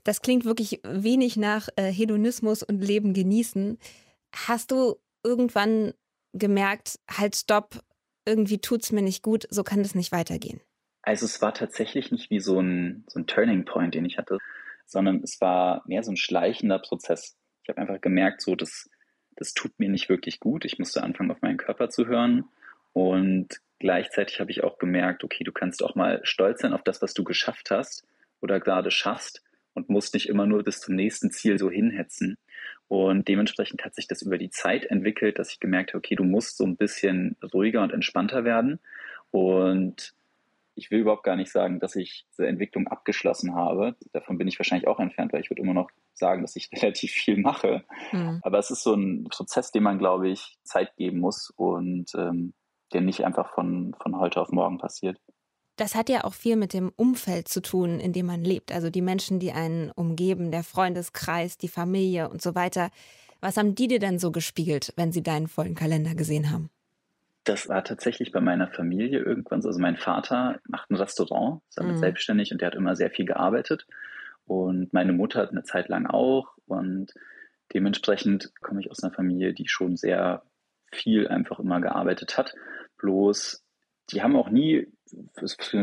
Das 0.03 0.21
klingt 0.21 0.45
wirklich 0.45 0.79
wenig 0.83 1.37
nach 1.37 1.69
äh, 1.75 1.91
Hedonismus 1.91 2.63
und 2.63 2.81
Leben 2.81 3.13
genießen. 3.13 3.77
Hast 4.33 4.71
du 4.71 4.95
irgendwann 5.23 5.93
gemerkt, 6.33 6.99
halt, 7.09 7.35
stopp, 7.35 7.81
irgendwie 8.25 8.59
tut 8.59 8.83
es 8.83 8.91
mir 8.91 9.01
nicht 9.01 9.23
gut, 9.23 9.47
so 9.49 9.63
kann 9.63 9.83
das 9.83 9.95
nicht 9.95 10.11
weitergehen? 10.11 10.61
Also 11.01 11.25
es 11.25 11.41
war 11.41 11.53
tatsächlich 11.53 12.11
nicht 12.11 12.29
wie 12.29 12.39
so 12.39 12.59
ein, 12.59 13.03
so 13.07 13.19
ein 13.19 13.27
Turning 13.27 13.65
Point, 13.65 13.95
den 13.95 14.05
ich 14.05 14.17
hatte, 14.17 14.37
sondern 14.85 15.21
es 15.23 15.41
war 15.41 15.83
mehr 15.87 16.03
so 16.03 16.11
ein 16.11 16.17
schleichender 16.17 16.79
Prozess. 16.79 17.37
Ich 17.63 17.69
habe 17.69 17.81
einfach 17.81 18.01
gemerkt, 18.01 18.41
so 18.41 18.55
das, 18.55 18.89
das 19.35 19.53
tut 19.53 19.79
mir 19.79 19.89
nicht 19.89 20.09
wirklich 20.09 20.39
gut. 20.39 20.65
Ich 20.65 20.77
musste 20.77 21.03
anfangen, 21.03 21.31
auf 21.31 21.41
meinen 21.41 21.57
Körper 21.57 21.89
zu 21.89 22.07
hören. 22.07 22.45
Und 22.93 23.61
gleichzeitig 23.79 24.39
habe 24.39 24.51
ich 24.51 24.63
auch 24.63 24.77
gemerkt, 24.77 25.23
okay, 25.23 25.43
du 25.43 25.51
kannst 25.51 25.83
auch 25.83 25.95
mal 25.95 26.19
stolz 26.23 26.61
sein 26.61 26.73
auf 26.73 26.83
das, 26.83 27.01
was 27.01 27.13
du 27.13 27.23
geschafft 27.23 27.71
hast 27.71 28.05
oder 28.41 28.59
gerade 28.59 28.91
schaffst 28.91 29.41
und 29.73 29.89
musst 29.89 30.13
nicht 30.13 30.27
immer 30.27 30.45
nur 30.45 30.63
bis 30.63 30.81
zum 30.81 30.95
nächsten 30.95 31.31
Ziel 31.31 31.57
so 31.57 31.69
hinhetzen. 31.69 32.37
Und 32.91 33.29
dementsprechend 33.29 33.85
hat 33.85 33.95
sich 33.95 34.09
das 34.09 34.21
über 34.21 34.37
die 34.37 34.49
Zeit 34.49 34.83
entwickelt, 34.83 35.39
dass 35.39 35.49
ich 35.49 35.61
gemerkt 35.61 35.91
habe, 35.91 35.99
okay, 35.99 36.15
du 36.15 36.25
musst 36.25 36.57
so 36.57 36.65
ein 36.65 36.75
bisschen 36.75 37.37
ruhiger 37.53 37.83
und 37.83 37.93
entspannter 37.93 38.43
werden. 38.43 38.81
Und 39.31 40.13
ich 40.75 40.91
will 40.91 40.99
überhaupt 40.99 41.23
gar 41.23 41.37
nicht 41.37 41.53
sagen, 41.53 41.79
dass 41.79 41.95
ich 41.95 42.25
diese 42.31 42.47
Entwicklung 42.47 42.89
abgeschlossen 42.89 43.55
habe. 43.55 43.95
Davon 44.11 44.37
bin 44.37 44.49
ich 44.49 44.59
wahrscheinlich 44.59 44.89
auch 44.89 44.99
entfernt, 44.99 45.31
weil 45.31 45.39
ich 45.39 45.49
würde 45.49 45.61
immer 45.61 45.73
noch 45.73 45.89
sagen, 46.11 46.41
dass 46.41 46.57
ich 46.57 46.69
relativ 46.83 47.11
viel 47.11 47.37
mache. 47.37 47.85
Mhm. 48.11 48.41
Aber 48.43 48.59
es 48.59 48.71
ist 48.71 48.83
so 48.83 48.93
ein 48.93 49.23
Prozess, 49.23 49.71
dem 49.71 49.83
man, 49.83 49.97
glaube 49.97 50.27
ich, 50.27 50.57
Zeit 50.63 50.93
geben 50.97 51.19
muss 51.19 51.49
und 51.55 52.13
ähm, 52.15 52.53
der 52.91 52.99
nicht 52.99 53.23
einfach 53.23 53.53
von, 53.53 53.95
von 54.03 54.19
heute 54.19 54.41
auf 54.41 54.51
morgen 54.51 54.79
passiert. 54.79 55.17
Das 55.81 55.95
hat 55.95 56.09
ja 56.09 56.25
auch 56.25 56.35
viel 56.35 56.57
mit 56.57 56.73
dem 56.73 56.91
Umfeld 56.95 57.47
zu 57.47 57.59
tun, 57.59 57.99
in 57.99 58.13
dem 58.13 58.27
man 58.27 58.43
lebt. 58.43 58.71
Also 58.71 58.91
die 58.91 59.01
Menschen, 59.01 59.39
die 59.39 59.51
einen 59.51 59.89
umgeben, 59.89 60.51
der 60.51 60.61
Freundeskreis, 60.61 61.57
die 61.57 61.69
Familie 61.69 62.29
und 62.29 62.39
so 62.39 62.53
weiter. 62.53 62.91
Was 63.39 63.57
haben 63.57 63.73
die 63.73 63.87
dir 63.87 63.97
denn 63.97 64.19
so 64.19 64.31
gespiegelt, 64.31 64.93
wenn 64.95 65.11
sie 65.11 65.23
deinen 65.23 65.47
vollen 65.47 65.73
Kalender 65.73 66.13
gesehen 66.13 66.51
haben? 66.51 66.69
Das 67.45 67.67
war 67.67 67.83
tatsächlich 67.83 68.31
bei 68.31 68.41
meiner 68.41 68.67
Familie 68.67 69.21
irgendwann 69.21 69.63
so. 69.63 69.69
Also 69.69 69.79
mein 69.79 69.97
Vater 69.97 70.59
macht 70.67 70.91
ein 70.91 70.97
Restaurant, 70.97 71.63
ist 71.69 71.79
damit 71.79 71.95
mhm. 71.95 71.99
selbstständig 72.01 72.51
und 72.51 72.61
der 72.61 72.67
hat 72.67 72.75
immer 72.75 72.95
sehr 72.95 73.09
viel 73.09 73.25
gearbeitet. 73.25 73.87
Und 74.45 74.93
meine 74.93 75.13
Mutter 75.13 75.39
hat 75.39 75.49
eine 75.49 75.63
Zeit 75.63 75.89
lang 75.89 76.05
auch. 76.05 76.49
Und 76.67 77.11
dementsprechend 77.73 78.51
komme 78.61 78.81
ich 78.81 78.91
aus 78.91 79.01
einer 79.01 79.15
Familie, 79.15 79.55
die 79.55 79.67
schon 79.67 79.97
sehr 79.97 80.43
viel 80.91 81.27
einfach 81.27 81.57
immer 81.57 81.81
gearbeitet 81.81 82.37
hat. 82.37 82.53
Bloß 82.99 83.63
die 84.11 84.21
haben 84.21 84.35
auch 84.35 84.49
nie, 84.49 84.87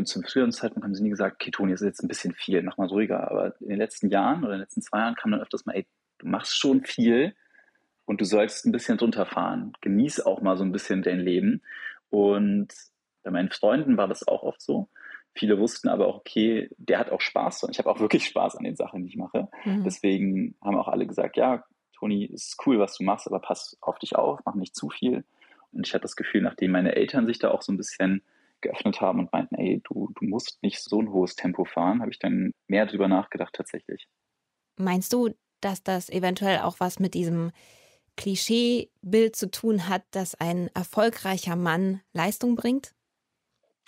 zum 0.05 0.25
früheren 0.25 0.53
Zeitpunkt 0.53 0.85
haben 0.85 0.95
sie 0.95 1.03
nie 1.03 1.11
gesagt, 1.11 1.37
okay, 1.41 1.51
Toni, 1.51 1.73
das 1.73 1.83
ist 1.83 1.87
jetzt 1.87 2.03
ein 2.03 2.09
bisschen 2.09 2.35
viel, 2.35 2.63
mach 2.63 2.77
mal 2.77 2.89
ruhiger. 2.89 3.31
Aber 3.31 3.55
in 3.61 3.69
den 3.69 3.79
letzten 3.79 4.09
Jahren 4.09 4.41
oder 4.41 4.55
in 4.55 4.59
den 4.59 4.63
letzten 4.63 4.83
zwei 4.83 4.99
Jahren 4.99 5.15
kam 5.15 5.31
dann 5.31 5.41
öfters 5.41 5.67
mal, 5.67 5.75
ey, 5.75 5.87
du 6.19 6.27
machst 6.27 6.57
schon 6.57 6.85
viel 6.85 7.35
und 8.05 8.21
du 8.21 8.25
sollst 8.25 8.65
ein 8.65 8.73
bisschen 8.73 8.99
drunter 8.99 9.27
fahren. 9.27 9.73
Genieß 9.81 10.21
auch 10.21 10.41
mal 10.41 10.57
so 10.57 10.65
ein 10.65 10.73
bisschen 10.73 11.03
dein 11.03 11.21
Leben. 11.21 11.63
Und 12.11 12.69
bei 13.23 13.31
meinen 13.31 13.51
Freunden 13.51 13.97
war 13.97 14.09
das 14.09 14.27
auch 14.27 14.43
oft 14.43 14.61
so. 14.61 14.89
Viele 15.35 15.59
wussten 15.59 15.89
aber 15.89 16.07
auch, 16.07 16.17
okay, 16.17 16.71
der 16.79 16.99
hat 16.99 17.11
auch 17.11 17.21
Spaß 17.21 17.65
und 17.65 17.71
ich 17.71 17.79
habe 17.79 17.91
auch 17.91 18.01
wirklich 18.01 18.27
Spaß 18.27 18.57
an 18.57 18.65
den 18.65 18.77
Sachen, 18.77 19.03
die 19.03 19.11
ich 19.11 19.17
mache. 19.17 19.49
Mhm. 19.65 19.85
Deswegen 19.85 20.57
haben 20.63 20.77
auch 20.77 20.89
alle 20.89 21.07
gesagt, 21.07 21.37
ja, 21.37 21.65
Toni, 21.93 22.25
ist 22.25 22.57
cool, 22.67 22.79
was 22.79 22.97
du 22.97 23.05
machst, 23.05 23.27
aber 23.27 23.41
pass 23.41 23.77
auf 23.81 23.99
dich 23.99 24.17
auf, 24.17 24.41
mach 24.45 24.55
nicht 24.55 24.75
zu 24.75 24.89
viel. 24.89 25.25
Und 25.73 25.87
ich 25.87 25.95
hatte 25.95 26.03
das 26.03 26.17
Gefühl, 26.17 26.43
nachdem 26.43 26.73
meine 26.73 26.97
Eltern 26.97 27.27
sich 27.27 27.39
da 27.39 27.51
auch 27.51 27.63
so 27.63 27.73
ein 27.73 27.77
bisschen 27.77 28.23
geöffnet 28.61 29.01
haben 29.01 29.21
und 29.21 29.33
meinten, 29.33 29.55
ey, 29.57 29.81
du, 29.85 30.11
du 30.19 30.25
musst 30.25 30.63
nicht 30.63 30.83
so 30.83 31.01
ein 31.01 31.11
hohes 31.11 31.37
Tempo 31.37 31.65
fahren, 31.65 32.01
habe 32.01 32.11
ich 32.11 32.19
dann 32.19 32.53
mehr 32.67 32.87
drüber 32.87 33.09
nachgedacht 33.09 33.55
tatsächlich. 33.55 34.09
Meinst 34.77 35.13
du, 35.13 35.31
dass 35.61 35.83
das 35.83 36.09
eventuell 36.11 36.61
auch 36.61 36.81
was 36.81 36.99
mit 36.99 37.15
diesem 37.15 37.51
Klischeebild 38.17 39.37
zu 39.37 39.51
tun 39.51 39.89
hat, 39.89 40.03
dass 40.11 40.35
ein 40.35 40.69
erfolgreicher 40.75 41.57
Mann 41.57 42.01
Leistung 42.13 42.57
bringt? 42.57 42.95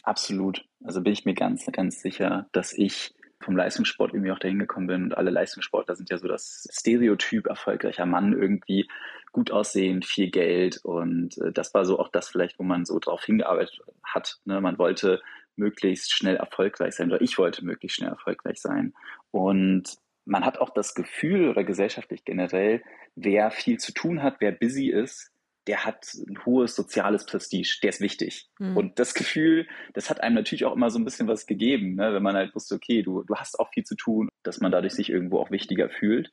Absolut. 0.03 0.65
Also 0.85 1.03
bin 1.03 1.13
ich 1.13 1.25
mir 1.25 1.35
ganz, 1.35 1.67
ganz 1.67 2.01
sicher, 2.01 2.49
dass 2.53 2.73
ich 2.73 3.15
vom 3.43 3.57
Leistungssport 3.57 4.13
irgendwie 4.13 4.33
auch 4.33 4.39
dahin 4.39 4.59
gekommen 4.59 4.87
bin. 4.87 5.05
Und 5.05 5.17
alle 5.17 5.31
Leistungssportler 5.31 5.97
sind 5.97 6.11
ja 6.11 6.19
so 6.19 6.29
das 6.29 6.69
Stereotyp 6.71 7.47
erfolgreicher 7.47 8.07
Mann 8.07 8.33
irgendwie 8.33 8.89
gut 9.33 9.51
aussehend, 9.51 10.05
viel 10.05 10.31
Geld. 10.31 10.81
Und 10.83 11.39
äh, 11.39 11.53
das 11.53 11.75
war 11.75 11.85
so 11.85 11.99
auch 11.99 12.09
das 12.09 12.29
vielleicht, 12.29 12.59
wo 12.59 12.63
man 12.63 12.85
so 12.85 12.99
drauf 12.99 13.25
hingearbeitet 13.25 13.81
hat. 14.03 14.39
Ne? 14.45 14.61
Man 14.61 14.79
wollte 14.79 15.21
möglichst 15.57 16.13
schnell 16.13 16.37
erfolgreich 16.37 16.95
sein 16.95 17.11
oder 17.11 17.21
ich 17.21 17.39
wollte 17.39 17.65
möglichst 17.65 17.97
schnell 17.97 18.11
erfolgreich 18.11 18.61
sein. 18.61 18.95
Und 19.31 19.97
man 20.25 20.45
hat 20.45 20.59
auch 20.59 20.71
das 20.71 20.95
Gefühl 20.95 21.49
oder 21.49 21.65
gesellschaftlich 21.65 22.25
generell, 22.25 22.83
wer 23.15 23.51
viel 23.51 23.79
zu 23.79 23.93
tun 23.93 24.23
hat, 24.23 24.37
wer 24.41 24.53
busy 24.53 24.89
ist, 24.89 25.31
der 25.67 25.85
hat 25.85 26.15
ein 26.27 26.45
hohes 26.47 26.75
soziales 26.75 27.27
Prestige, 27.27 27.79
der 27.83 27.91
ist 27.91 28.01
wichtig. 28.01 28.49
Mhm. 28.59 28.77
Und 28.77 28.99
das 28.99 29.15
Gefühl, 29.15 29.69
das 29.93 30.09
hat 30.09 30.23
einem 30.23 30.35
natürlich 30.35 30.65
auch 30.65 30.75
immer 30.75 30.91
so 30.91 30.99
ein 30.99 31.05
bisschen 31.05 31.29
was 31.29 31.47
gegeben, 31.47 31.97
ne? 31.97 32.15
wenn 32.15 32.23
man 32.23 32.35
halt 32.35 32.55
wusste, 32.55 32.75
okay, 32.75 33.03
du, 33.03 33.23
du 33.23 33.35
hast 33.37 33.59
auch 33.61 33.71
viel 33.73 33.85
zu 33.85 33.95
tun, 33.95 34.31
dass 34.43 34.61
man 34.61 34.73
dadurch 34.73 34.95
sich 34.95 35.11
irgendwo 35.11 35.39
auch 35.39 35.51
wichtiger 35.51 35.91
fühlt. 35.91 36.33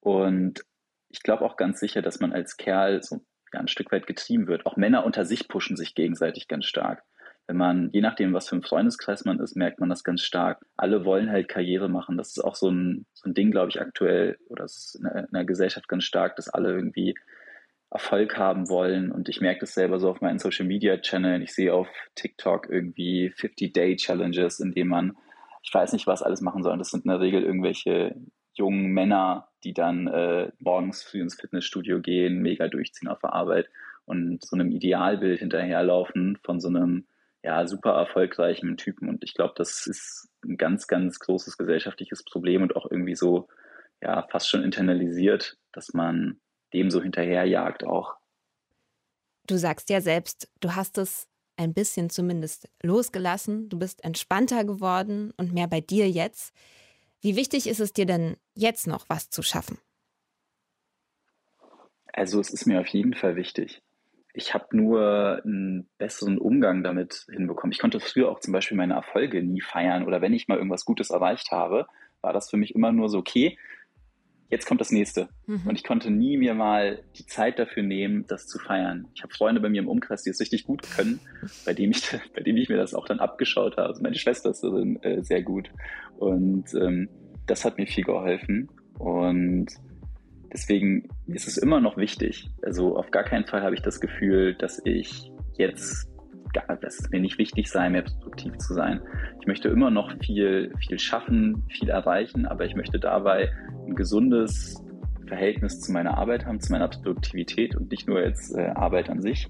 Und 0.00 0.64
ich 1.14 1.22
glaube 1.22 1.44
auch 1.44 1.56
ganz 1.56 1.78
sicher, 1.78 2.02
dass 2.02 2.18
man 2.18 2.32
als 2.32 2.56
Kerl 2.56 3.00
so 3.00 3.24
ja, 3.52 3.60
ein 3.60 3.68
Stück 3.68 3.92
weit 3.92 4.08
getrieben 4.08 4.48
wird. 4.48 4.66
Auch 4.66 4.76
Männer 4.76 5.06
unter 5.06 5.24
sich 5.24 5.46
pushen 5.46 5.76
sich 5.76 5.94
gegenseitig 5.94 6.48
ganz 6.48 6.64
stark. 6.64 7.04
Wenn 7.46 7.56
man, 7.56 7.90
je 7.92 8.00
nachdem, 8.00 8.32
was 8.32 8.48
für 8.48 8.56
ein 8.56 8.62
Freundeskreis 8.62 9.24
man 9.24 9.38
ist, 9.38 9.54
merkt 9.54 9.78
man 9.78 9.90
das 9.90 10.02
ganz 10.02 10.22
stark. 10.22 10.64
Alle 10.76 11.04
wollen 11.04 11.30
halt 11.30 11.46
Karriere 11.46 11.88
machen. 11.88 12.16
Das 12.16 12.30
ist 12.30 12.42
auch 12.42 12.56
so 12.56 12.68
ein, 12.68 13.06
so 13.12 13.28
ein 13.28 13.34
Ding, 13.34 13.52
glaube 13.52 13.68
ich, 13.68 13.80
aktuell, 13.80 14.38
oder 14.48 14.64
es 14.64 14.76
ist 14.76 14.94
in 14.96 15.04
der, 15.04 15.18
in 15.20 15.32
der 15.32 15.44
Gesellschaft 15.44 15.86
ganz 15.86 16.02
stark, 16.02 16.34
dass 16.34 16.48
alle 16.48 16.72
irgendwie 16.72 17.14
Erfolg 17.90 18.36
haben 18.36 18.68
wollen. 18.68 19.12
Und 19.12 19.28
ich 19.28 19.40
merke 19.40 19.60
das 19.60 19.74
selber 19.74 20.00
so 20.00 20.10
auf 20.10 20.20
meinen 20.20 20.40
Social 20.40 20.66
Media 20.66 20.96
Channel. 20.96 21.42
Ich 21.42 21.54
sehe 21.54 21.72
auf 21.72 21.86
TikTok 22.16 22.68
irgendwie 22.68 23.32
50-Day-Challenges, 23.36 24.58
in 24.58 24.72
denen 24.72 24.90
man, 24.90 25.16
ich 25.62 25.72
weiß 25.72 25.92
nicht, 25.92 26.08
was 26.08 26.22
alles 26.22 26.40
machen 26.40 26.64
soll. 26.64 26.76
Das 26.76 26.90
sind 26.90 27.04
in 27.04 27.10
der 27.10 27.20
Regel 27.20 27.44
irgendwelche 27.44 28.16
jungen 28.54 28.92
Männer, 28.92 29.48
die 29.64 29.72
dann 29.72 30.06
äh, 30.06 30.50
morgens 30.58 31.02
früh 31.02 31.20
ins 31.20 31.34
Fitnessstudio 31.34 32.00
gehen, 32.00 32.40
mega 32.40 32.68
durchziehen 32.68 33.08
auf 33.08 33.20
der 33.20 33.32
Arbeit 33.32 33.68
und 34.04 34.44
so 34.44 34.56
einem 34.56 34.70
Idealbild 34.70 35.40
hinterherlaufen 35.40 36.38
von 36.42 36.60
so 36.60 36.68
einem 36.68 37.06
ja, 37.42 37.66
super 37.66 37.92
erfolgreichen 37.92 38.76
Typen. 38.76 39.08
Und 39.08 39.22
ich 39.22 39.34
glaube, 39.34 39.54
das 39.56 39.86
ist 39.86 40.28
ein 40.44 40.56
ganz, 40.56 40.86
ganz 40.86 41.18
großes 41.18 41.58
gesellschaftliches 41.58 42.24
Problem 42.24 42.62
und 42.62 42.74
auch 42.74 42.90
irgendwie 42.90 43.14
so, 43.14 43.48
ja, 44.02 44.26
fast 44.30 44.48
schon 44.48 44.64
internalisiert, 44.64 45.58
dass 45.72 45.92
man 45.92 46.40
dem 46.72 46.90
so 46.90 47.02
hinterherjagt 47.02 47.84
auch. 47.84 48.14
Du 49.46 49.56
sagst 49.56 49.90
ja 49.90 50.00
selbst, 50.00 50.50
du 50.60 50.74
hast 50.74 50.96
es 50.96 51.28
ein 51.56 51.74
bisschen 51.74 52.10
zumindest 52.10 52.68
losgelassen, 52.82 53.68
du 53.68 53.78
bist 53.78 54.02
entspannter 54.04 54.64
geworden 54.64 55.32
und 55.36 55.52
mehr 55.52 55.68
bei 55.68 55.80
dir 55.80 56.10
jetzt. 56.10 56.54
Wie 57.24 57.36
wichtig 57.36 57.66
ist 57.66 57.80
es 57.80 57.94
dir 57.94 58.04
denn 58.04 58.36
jetzt 58.54 58.86
noch, 58.86 59.08
was 59.08 59.30
zu 59.30 59.40
schaffen? 59.40 59.78
Also 62.12 62.38
es 62.38 62.50
ist 62.50 62.66
mir 62.66 62.82
auf 62.82 62.86
jeden 62.88 63.14
Fall 63.14 63.34
wichtig. 63.34 63.80
Ich 64.34 64.52
habe 64.52 64.76
nur 64.76 65.40
einen 65.42 65.88
besseren 65.96 66.36
Umgang 66.36 66.82
damit 66.82 67.24
hinbekommen. 67.32 67.72
Ich 67.72 67.78
konnte 67.78 67.98
früher 67.98 68.30
auch 68.30 68.40
zum 68.40 68.52
Beispiel 68.52 68.76
meine 68.76 68.92
Erfolge 68.92 69.42
nie 69.42 69.62
feiern 69.62 70.04
oder 70.04 70.20
wenn 70.20 70.34
ich 70.34 70.48
mal 70.48 70.58
irgendwas 70.58 70.84
Gutes 70.84 71.08
erreicht 71.08 71.50
habe, 71.50 71.86
war 72.20 72.34
das 72.34 72.50
für 72.50 72.58
mich 72.58 72.74
immer 72.74 72.92
nur 72.92 73.08
so, 73.08 73.20
okay, 73.20 73.56
jetzt 74.50 74.66
kommt 74.66 74.80
das 74.80 74.90
nächste. 74.90 75.28
Mhm. 75.46 75.62
Und 75.66 75.74
ich 75.76 75.84
konnte 75.84 76.10
nie 76.10 76.36
mir 76.36 76.54
mal 76.54 77.02
die 77.16 77.26
Zeit 77.26 77.58
dafür 77.58 77.82
nehmen, 77.82 78.26
das 78.26 78.46
zu 78.46 78.58
feiern. 78.58 79.08
Ich 79.14 79.22
habe 79.22 79.34
Freunde 79.34 79.60
bei 79.60 79.68
mir 79.68 79.82
im 79.82 79.88
Umkreis, 79.88 80.22
die 80.22 80.30
es 80.30 80.40
richtig 80.40 80.64
gut 80.64 80.82
können, 80.96 81.20
bei 81.64 81.72
dem 81.72 81.90
ich, 81.90 82.02
bei 82.34 82.42
dem 82.42 82.56
ich 82.56 82.68
mir 82.68 82.76
das 82.76 82.94
auch 82.94 83.06
dann 83.06 83.20
abgeschaut 83.20 83.76
habe. 83.76 83.88
Also 83.88 84.02
meine 84.02 84.16
Schwester 84.16 84.50
ist 84.50 84.62
darin 84.62 85.02
äh, 85.02 85.22
sehr 85.22 85.42
gut. 85.42 85.70
Und 86.18 86.72
ähm, 86.74 87.08
das 87.46 87.64
hat 87.64 87.78
mir 87.78 87.86
viel 87.86 88.04
geholfen. 88.04 88.68
Und 88.98 89.66
deswegen 90.52 91.08
ist 91.26 91.48
es 91.48 91.58
immer 91.58 91.80
noch 91.80 91.96
wichtig. 91.96 92.50
Also 92.62 92.96
auf 92.96 93.10
gar 93.10 93.24
keinen 93.24 93.46
Fall 93.46 93.62
habe 93.62 93.74
ich 93.74 93.82
das 93.82 94.00
Gefühl, 94.00 94.54
dass 94.54 94.80
ich 94.84 95.32
jetzt 95.56 96.08
dass 96.54 97.00
es 97.00 97.10
mir 97.10 97.20
nicht 97.20 97.38
wichtig 97.38 97.68
sei, 97.68 97.88
mehr 97.90 98.02
produktiv 98.02 98.56
zu 98.58 98.74
sein. 98.74 99.00
Ich 99.40 99.46
möchte 99.46 99.68
immer 99.68 99.90
noch 99.90 100.12
viel, 100.20 100.72
viel 100.86 100.98
schaffen, 100.98 101.64
viel 101.68 101.88
erreichen, 101.88 102.46
aber 102.46 102.64
ich 102.64 102.74
möchte 102.74 102.98
dabei 102.98 103.50
ein 103.86 103.94
gesundes 103.94 104.82
Verhältnis 105.26 105.80
zu 105.80 105.92
meiner 105.92 106.18
Arbeit 106.18 106.46
haben, 106.46 106.60
zu 106.60 106.72
meiner 106.72 106.88
Produktivität 106.88 107.76
und 107.76 107.90
nicht 107.90 108.08
nur 108.08 108.22
jetzt 108.22 108.56
äh, 108.56 108.66
Arbeit 108.74 109.10
an 109.10 109.20
sich 109.20 109.48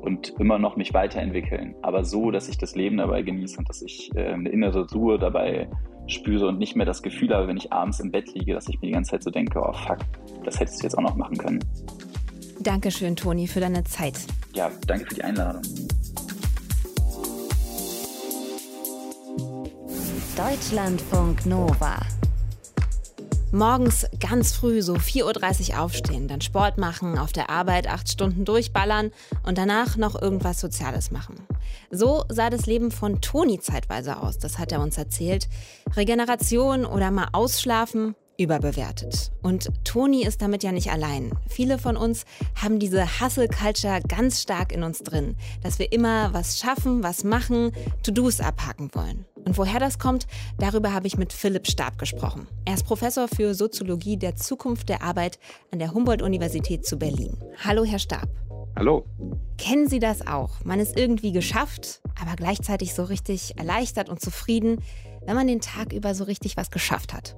und 0.00 0.30
immer 0.40 0.58
noch 0.58 0.76
mich 0.76 0.92
weiterentwickeln, 0.92 1.74
aber 1.82 2.04
so, 2.04 2.30
dass 2.30 2.48
ich 2.48 2.58
das 2.58 2.74
Leben 2.74 2.96
dabei 2.96 3.22
genieße 3.22 3.58
und 3.58 3.68
dass 3.68 3.82
ich 3.82 4.10
äh, 4.14 4.32
eine 4.32 4.48
innere 4.48 4.86
Ruhe 4.92 5.18
dabei 5.18 5.68
spüre 6.08 6.48
und 6.48 6.58
nicht 6.58 6.74
mehr 6.74 6.86
das 6.86 7.02
Gefühl 7.02 7.32
habe, 7.32 7.46
wenn 7.46 7.56
ich 7.56 7.72
abends 7.72 8.00
im 8.00 8.10
Bett 8.10 8.34
liege, 8.34 8.54
dass 8.54 8.68
ich 8.68 8.80
mir 8.80 8.88
die 8.88 8.92
ganze 8.92 9.12
Zeit 9.12 9.22
so 9.22 9.30
denke, 9.30 9.60
oh 9.60 9.72
fuck, 9.72 9.98
das 10.44 10.58
hättest 10.58 10.80
du 10.80 10.84
jetzt 10.84 10.98
auch 10.98 11.02
noch 11.02 11.16
machen 11.16 11.38
können. 11.38 11.60
Dankeschön, 12.60 13.16
Toni, 13.16 13.46
für 13.46 13.60
deine 13.60 13.84
Zeit. 13.84 14.14
Ja, 14.54 14.70
danke 14.86 15.06
für 15.06 15.14
die 15.14 15.24
Einladung. 15.24 15.62
Deutschlandfunk 20.36 21.44
Nova. 21.44 22.00
Morgens 23.52 24.06
ganz 24.18 24.54
früh, 24.54 24.80
so 24.80 24.94
4.30 24.94 25.72
Uhr 25.74 25.80
aufstehen, 25.80 26.26
dann 26.26 26.40
Sport 26.40 26.78
machen, 26.78 27.18
auf 27.18 27.32
der 27.32 27.50
Arbeit 27.50 27.86
acht 27.86 28.10
Stunden 28.10 28.46
durchballern 28.46 29.10
und 29.46 29.58
danach 29.58 29.98
noch 29.98 30.20
irgendwas 30.20 30.58
Soziales 30.58 31.10
machen. 31.10 31.36
So 31.90 32.24
sah 32.30 32.48
das 32.48 32.64
Leben 32.64 32.90
von 32.90 33.20
Toni 33.20 33.60
zeitweise 33.60 34.22
aus, 34.22 34.38
das 34.38 34.58
hat 34.58 34.72
er 34.72 34.80
uns 34.80 34.96
erzählt. 34.96 35.48
Regeneration 35.96 36.86
oder 36.86 37.10
mal 37.10 37.28
ausschlafen, 37.32 38.14
überbewertet. 38.42 39.32
Und 39.42 39.70
Toni 39.84 40.24
ist 40.24 40.42
damit 40.42 40.62
ja 40.62 40.72
nicht 40.72 40.90
allein. 40.90 41.32
Viele 41.48 41.78
von 41.78 41.96
uns 41.96 42.24
haben 42.60 42.78
diese 42.78 43.20
Hustle-Culture 43.20 44.00
ganz 44.08 44.42
stark 44.42 44.72
in 44.72 44.82
uns 44.82 45.02
drin, 45.02 45.36
dass 45.62 45.78
wir 45.78 45.92
immer 45.92 46.32
was 46.34 46.58
schaffen, 46.58 47.02
was 47.02 47.24
machen, 47.24 47.72
To-Dos 48.02 48.40
abhaken 48.40 48.90
wollen. 48.94 49.24
Und 49.44 49.58
woher 49.58 49.80
das 49.80 49.98
kommt, 49.98 50.26
darüber 50.58 50.92
habe 50.92 51.06
ich 51.06 51.18
mit 51.18 51.32
Philipp 51.32 51.66
Stab 51.66 51.98
gesprochen. 51.98 52.46
Er 52.64 52.74
ist 52.74 52.86
Professor 52.86 53.28
für 53.28 53.54
Soziologie 53.54 54.16
der 54.16 54.36
Zukunft 54.36 54.88
der 54.88 55.02
Arbeit 55.02 55.38
an 55.72 55.78
der 55.78 55.92
Humboldt-Universität 55.92 56.86
zu 56.86 56.98
Berlin. 56.98 57.36
Hallo, 57.64 57.84
Herr 57.84 57.98
Stab. 57.98 58.28
Hallo. 58.76 59.04
Kennen 59.58 59.88
Sie 59.88 59.98
das 59.98 60.26
auch? 60.26 60.64
Man 60.64 60.80
ist 60.80 60.96
irgendwie 60.96 61.32
geschafft, 61.32 62.00
aber 62.20 62.36
gleichzeitig 62.36 62.94
so 62.94 63.04
richtig 63.04 63.58
erleichtert 63.58 64.08
und 64.08 64.20
zufrieden, 64.20 64.82
wenn 65.26 65.34
man 65.34 65.46
den 65.46 65.60
Tag 65.60 65.92
über 65.92 66.14
so 66.14 66.24
richtig 66.24 66.56
was 66.56 66.70
geschafft 66.70 67.12
hat. 67.12 67.36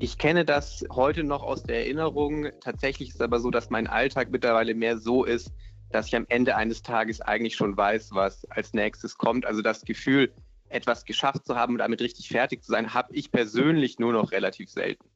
Ich 0.00 0.18
kenne 0.18 0.44
das 0.44 0.84
heute 0.90 1.24
noch 1.24 1.42
aus 1.42 1.62
der 1.62 1.80
Erinnerung. 1.80 2.48
Tatsächlich 2.60 3.08
ist 3.08 3.16
es 3.16 3.20
aber 3.20 3.40
so, 3.40 3.50
dass 3.50 3.70
mein 3.70 3.86
Alltag 3.86 4.30
mittlerweile 4.30 4.74
mehr 4.74 4.98
so 4.98 5.24
ist, 5.24 5.50
dass 5.90 6.06
ich 6.06 6.16
am 6.16 6.26
Ende 6.28 6.56
eines 6.56 6.82
Tages 6.82 7.20
eigentlich 7.20 7.56
schon 7.56 7.76
weiß, 7.76 8.10
was 8.12 8.44
als 8.50 8.72
nächstes 8.74 9.16
kommt. 9.16 9.46
Also 9.46 9.62
das 9.62 9.82
Gefühl, 9.82 10.32
etwas 10.68 11.04
geschafft 11.04 11.46
zu 11.46 11.56
haben 11.56 11.74
und 11.74 11.78
damit 11.78 12.00
richtig 12.00 12.28
fertig 12.28 12.62
zu 12.62 12.70
sein, 12.70 12.94
habe 12.94 13.14
ich 13.14 13.32
persönlich 13.32 13.98
nur 13.98 14.12
noch 14.12 14.30
relativ 14.30 14.70
selten. 14.70 15.08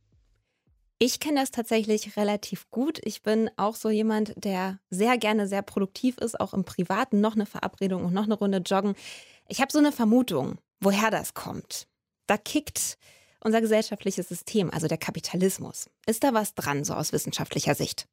Ich 0.99 1.21
kenne 1.21 1.41
das 1.41 1.51
tatsächlich 1.51 2.17
relativ 2.17 2.71
gut. 2.71 3.01
Ich 3.05 3.23
bin 3.23 3.51
auch 3.57 3.75
so 3.75 3.91
jemand, 3.91 4.35
der 4.37 4.79
sehr 4.89 5.19
gerne 5.19 5.49
sehr 5.49 5.63
produktiv 5.63 6.17
ist, 6.19 6.39
auch 6.39 6.55
im 6.55 6.65
Privaten, 6.65 7.21
noch 7.21 7.35
eine 7.35 7.47
Verabredung 7.47 8.05
und 8.05 8.15
noch 8.15 8.25
eine 8.25 8.35
Runde 8.35 8.59
joggen. 8.59 8.95
Ich 9.49 9.61
habe 9.61 9.73
so 9.73 9.81
eine 9.81 9.93
Vermutung, 9.93 10.59
woher 10.81 11.11
das 11.11 11.35
kommt. 11.35 11.89
Da 12.29 12.37
kickt 12.37 12.99
unser 13.45 13.61
gesellschaftliches 13.61 14.29
System, 14.29 14.71
also 14.71 14.89
der 14.89 14.99
Kapitalismus. 14.99 15.91
Ist 16.07 16.25
da 16.25 16.35
was 16.35 16.55
dran, 16.55 16.85
so 16.85 16.95
aus 16.95 17.13
wissenschaftlicher 17.13 17.75
Sicht? 17.75 18.07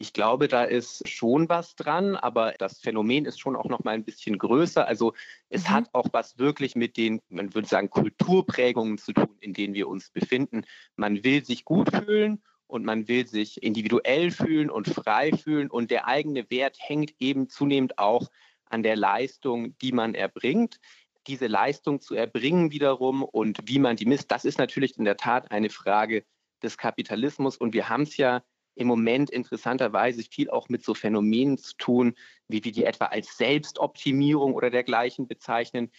Ich 0.00 0.12
glaube, 0.12 0.46
da 0.46 0.62
ist 0.62 1.08
schon 1.08 1.48
was 1.48 1.74
dran, 1.74 2.14
aber 2.14 2.54
das 2.56 2.78
Phänomen 2.78 3.24
ist 3.24 3.40
schon 3.40 3.56
auch 3.56 3.64
noch 3.64 3.82
mal 3.82 3.94
ein 3.94 4.04
bisschen 4.04 4.38
größer. 4.38 4.86
Also 4.86 5.12
es 5.48 5.64
mhm. 5.64 5.70
hat 5.70 5.88
auch 5.92 6.06
was 6.12 6.38
wirklich 6.38 6.76
mit 6.76 6.96
den, 6.96 7.20
man 7.28 7.52
würde 7.52 7.66
sagen, 7.66 7.90
Kulturprägungen 7.90 8.98
zu 8.98 9.12
tun, 9.12 9.36
in 9.40 9.54
denen 9.54 9.74
wir 9.74 9.88
uns 9.88 10.10
befinden. 10.10 10.62
Man 10.94 11.24
will 11.24 11.44
sich 11.44 11.64
gut 11.64 11.90
fühlen 11.90 12.42
und 12.68 12.84
man 12.84 13.08
will 13.08 13.26
sich 13.26 13.60
individuell 13.60 14.30
fühlen 14.30 14.70
und 14.70 14.86
frei 14.86 15.32
fühlen 15.32 15.68
und 15.68 15.90
der 15.90 16.06
eigene 16.06 16.48
Wert 16.48 16.76
hängt 16.78 17.14
eben 17.18 17.48
zunehmend 17.48 17.98
auch 17.98 18.28
an 18.66 18.84
der 18.84 18.94
Leistung, 18.94 19.76
die 19.78 19.92
man 19.92 20.14
erbringt. 20.14 20.78
Diese 21.28 21.46
Leistung 21.46 22.00
zu 22.00 22.14
erbringen 22.14 22.72
wiederum 22.72 23.22
und 23.22 23.60
wie 23.64 23.78
man 23.78 23.96
die 23.96 24.06
misst, 24.06 24.30
das 24.30 24.44
ist 24.44 24.58
natürlich 24.58 24.96
in 24.96 25.04
der 25.04 25.16
Tat 25.16 25.50
eine 25.50 25.70
Frage 25.70 26.24
des 26.62 26.78
Kapitalismus. 26.78 27.56
Und 27.56 27.74
wir 27.74 27.88
haben 27.88 28.02
es 28.02 28.16
ja 28.16 28.42
im 28.74 28.86
Moment 28.86 29.30
interessanterweise 29.30 30.22
viel 30.22 30.50
auch 30.50 30.68
mit 30.68 30.84
so 30.84 30.94
Phänomenen 30.94 31.58
zu 31.58 31.76
tun, 31.76 32.14
wie 32.48 32.64
wir 32.64 32.72
die 32.72 32.84
etwa 32.84 33.06
als 33.06 33.36
Selbstoptimierung 33.36 34.54
oder 34.54 34.70
dergleichen 34.70 35.28
bezeichnen, 35.28 35.90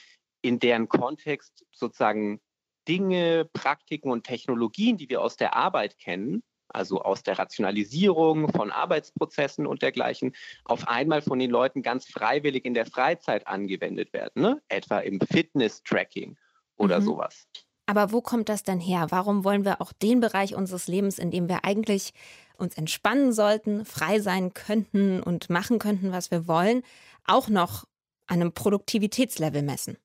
in 0.42 0.60
deren 0.60 0.88
Kontext 0.88 1.66
sozusagen 1.72 2.40
Dinge, 2.88 3.48
Praktiken 3.54 4.12
und 4.12 4.24
Technologien, 4.24 4.98
die 4.98 5.10
wir 5.10 5.22
aus 5.22 5.36
der 5.36 5.56
Arbeit 5.56 6.00
kennen, 6.00 6.42
also 6.70 7.02
aus 7.02 7.24
der 7.24 7.38
Rationalisierung 7.38 8.50
von 8.50 8.72
Arbeitsprozessen 8.72 9.68
und 9.68 9.82
dergleichen, 9.82 10.36
auf 10.66 10.88
einmal 10.88 11.22
von 11.22 11.40
den 11.40 11.52
Leuten 11.52 11.82
ganz 11.82 12.06
freiwillig 12.06 12.66
in 12.66 12.74
der 12.74 12.86
Freizeit 12.86 13.48
angewendet 13.48 14.14
werden, 14.14 14.42
ne? 14.42 14.62
etwa 14.68 15.00
im 15.00 15.20
Fitness-Tracking 15.20 16.38
oder 16.78 17.00
mhm. 17.00 17.06
sowas. 17.06 17.48
Aber 17.86 18.12
wo 18.12 18.22
kommt 18.22 18.50
das 18.50 18.62
denn 18.62 18.80
her? 18.80 19.08
Warum 19.10 19.44
wollen 19.44 19.66
wir 19.66 19.82
auch 19.82 19.92
den 19.94 20.20
Bereich 20.20 20.54
unseres 20.54 20.88
Lebens, 20.88 21.18
in 21.18 21.32
dem 21.32 21.50
wir 21.50 21.66
eigentlich 21.66 22.14
uns 22.56 22.76
entspannen 22.78 23.34
sollten, 23.34 23.84
frei 23.84 24.20
sein 24.20 24.54
könnten 24.54 25.24
und 25.24 25.50
machen 25.50 25.80
könnten, 25.80 26.12
was 26.12 26.30
wir 26.30 26.48
wollen, 26.48 26.84
auch 27.26 27.50
noch 27.50 27.86
an 28.28 28.42
einem 28.42 28.52
Produktivitätslevel 28.52 29.64
messen? 29.64 29.98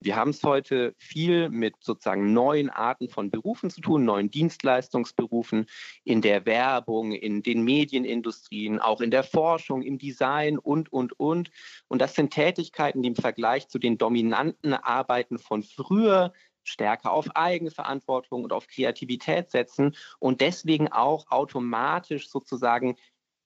Wir 0.00 0.16
haben 0.16 0.30
es 0.30 0.42
heute 0.42 0.94
viel 0.98 1.48
mit 1.48 1.74
sozusagen 1.80 2.32
neuen 2.32 2.68
Arten 2.68 3.08
von 3.08 3.30
Berufen 3.30 3.70
zu 3.70 3.80
tun, 3.80 4.04
neuen 4.04 4.30
Dienstleistungsberufen 4.30 5.66
in 6.04 6.20
der 6.20 6.44
Werbung, 6.44 7.12
in 7.12 7.42
den 7.42 7.64
Medienindustrien, 7.64 8.78
auch 8.78 9.00
in 9.00 9.10
der 9.10 9.24
Forschung, 9.24 9.82
im 9.82 9.98
Design 9.98 10.58
und, 10.58 10.92
und, 10.92 11.18
und. 11.18 11.50
Und 11.88 12.02
das 12.02 12.14
sind 12.14 12.32
Tätigkeiten, 12.32 13.02
die 13.02 13.08
im 13.08 13.16
Vergleich 13.16 13.68
zu 13.68 13.78
den 13.78 13.96
dominanten 13.96 14.74
Arbeiten 14.74 15.38
von 15.38 15.62
früher 15.62 16.32
stärker 16.62 17.12
auf 17.12 17.34
Eigenverantwortung 17.34 18.44
und 18.44 18.52
auf 18.52 18.66
Kreativität 18.66 19.50
setzen 19.50 19.96
und 20.18 20.40
deswegen 20.40 20.92
auch 20.92 21.30
automatisch 21.30 22.28
sozusagen 22.28 22.96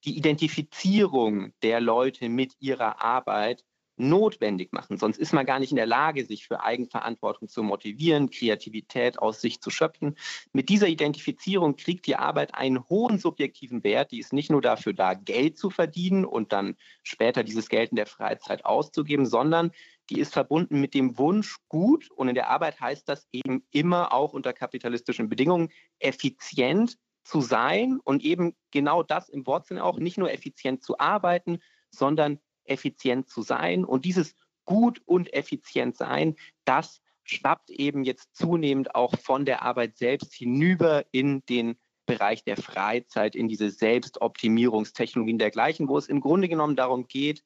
die 0.04 0.16
Identifizierung 0.16 1.52
der 1.62 1.80
Leute 1.80 2.28
mit 2.28 2.54
ihrer 2.58 3.02
Arbeit 3.02 3.64
notwendig 4.00 4.72
machen. 4.72 4.96
Sonst 4.96 5.18
ist 5.18 5.32
man 5.32 5.46
gar 5.46 5.58
nicht 5.58 5.70
in 5.70 5.76
der 5.76 5.86
Lage, 5.86 6.24
sich 6.24 6.46
für 6.46 6.62
Eigenverantwortung 6.62 7.48
zu 7.48 7.62
motivieren, 7.62 8.30
Kreativität 8.30 9.18
aus 9.18 9.40
sich 9.40 9.60
zu 9.60 9.70
schöpfen. 9.70 10.16
Mit 10.52 10.68
dieser 10.68 10.88
Identifizierung 10.88 11.76
kriegt 11.76 12.06
die 12.06 12.16
Arbeit 12.16 12.54
einen 12.54 12.88
hohen 12.88 13.18
subjektiven 13.18 13.84
Wert. 13.84 14.10
Die 14.10 14.18
ist 14.18 14.32
nicht 14.32 14.50
nur 14.50 14.62
dafür 14.62 14.92
da, 14.92 15.14
Geld 15.14 15.58
zu 15.58 15.70
verdienen 15.70 16.24
und 16.24 16.52
dann 16.52 16.76
später 17.02 17.44
dieses 17.44 17.68
Geld 17.68 17.90
in 17.90 17.96
der 17.96 18.06
Freizeit 18.06 18.64
auszugeben, 18.64 19.26
sondern 19.26 19.70
die 20.10 20.18
ist 20.18 20.32
verbunden 20.32 20.80
mit 20.80 20.94
dem 20.94 21.18
Wunsch, 21.18 21.56
gut, 21.68 22.10
und 22.10 22.28
in 22.28 22.34
der 22.34 22.50
Arbeit 22.50 22.80
heißt 22.80 23.08
das 23.08 23.28
eben 23.30 23.62
immer 23.70 24.12
auch 24.12 24.32
unter 24.32 24.52
kapitalistischen 24.52 25.28
Bedingungen, 25.28 25.70
effizient 26.00 26.98
zu 27.22 27.40
sein 27.40 28.00
und 28.02 28.24
eben 28.24 28.56
genau 28.72 29.04
das 29.04 29.28
im 29.28 29.46
Wortsinne 29.46 29.84
auch, 29.84 29.98
nicht 29.98 30.18
nur 30.18 30.32
effizient 30.32 30.82
zu 30.82 30.98
arbeiten, 30.98 31.60
sondern 31.90 32.40
effizient 32.70 33.28
zu 33.28 33.42
sein. 33.42 33.84
Und 33.84 34.04
dieses 34.04 34.34
gut 34.64 35.02
und 35.04 35.32
effizient 35.32 35.96
sein, 35.96 36.36
das 36.64 37.02
schwappt 37.24 37.70
eben 37.70 38.04
jetzt 38.04 38.34
zunehmend 38.34 38.94
auch 38.94 39.14
von 39.18 39.44
der 39.44 39.62
Arbeit 39.62 39.96
selbst 39.96 40.32
hinüber 40.32 41.04
in 41.12 41.44
den 41.46 41.76
Bereich 42.06 42.42
der 42.44 42.56
Freizeit, 42.56 43.36
in 43.36 43.46
diese 43.46 43.70
Selbstoptimierungstechnologien 43.70 45.38
dergleichen, 45.38 45.88
wo 45.88 45.96
es 45.96 46.08
im 46.08 46.20
Grunde 46.20 46.48
genommen 46.48 46.74
darum 46.74 47.06
geht, 47.06 47.44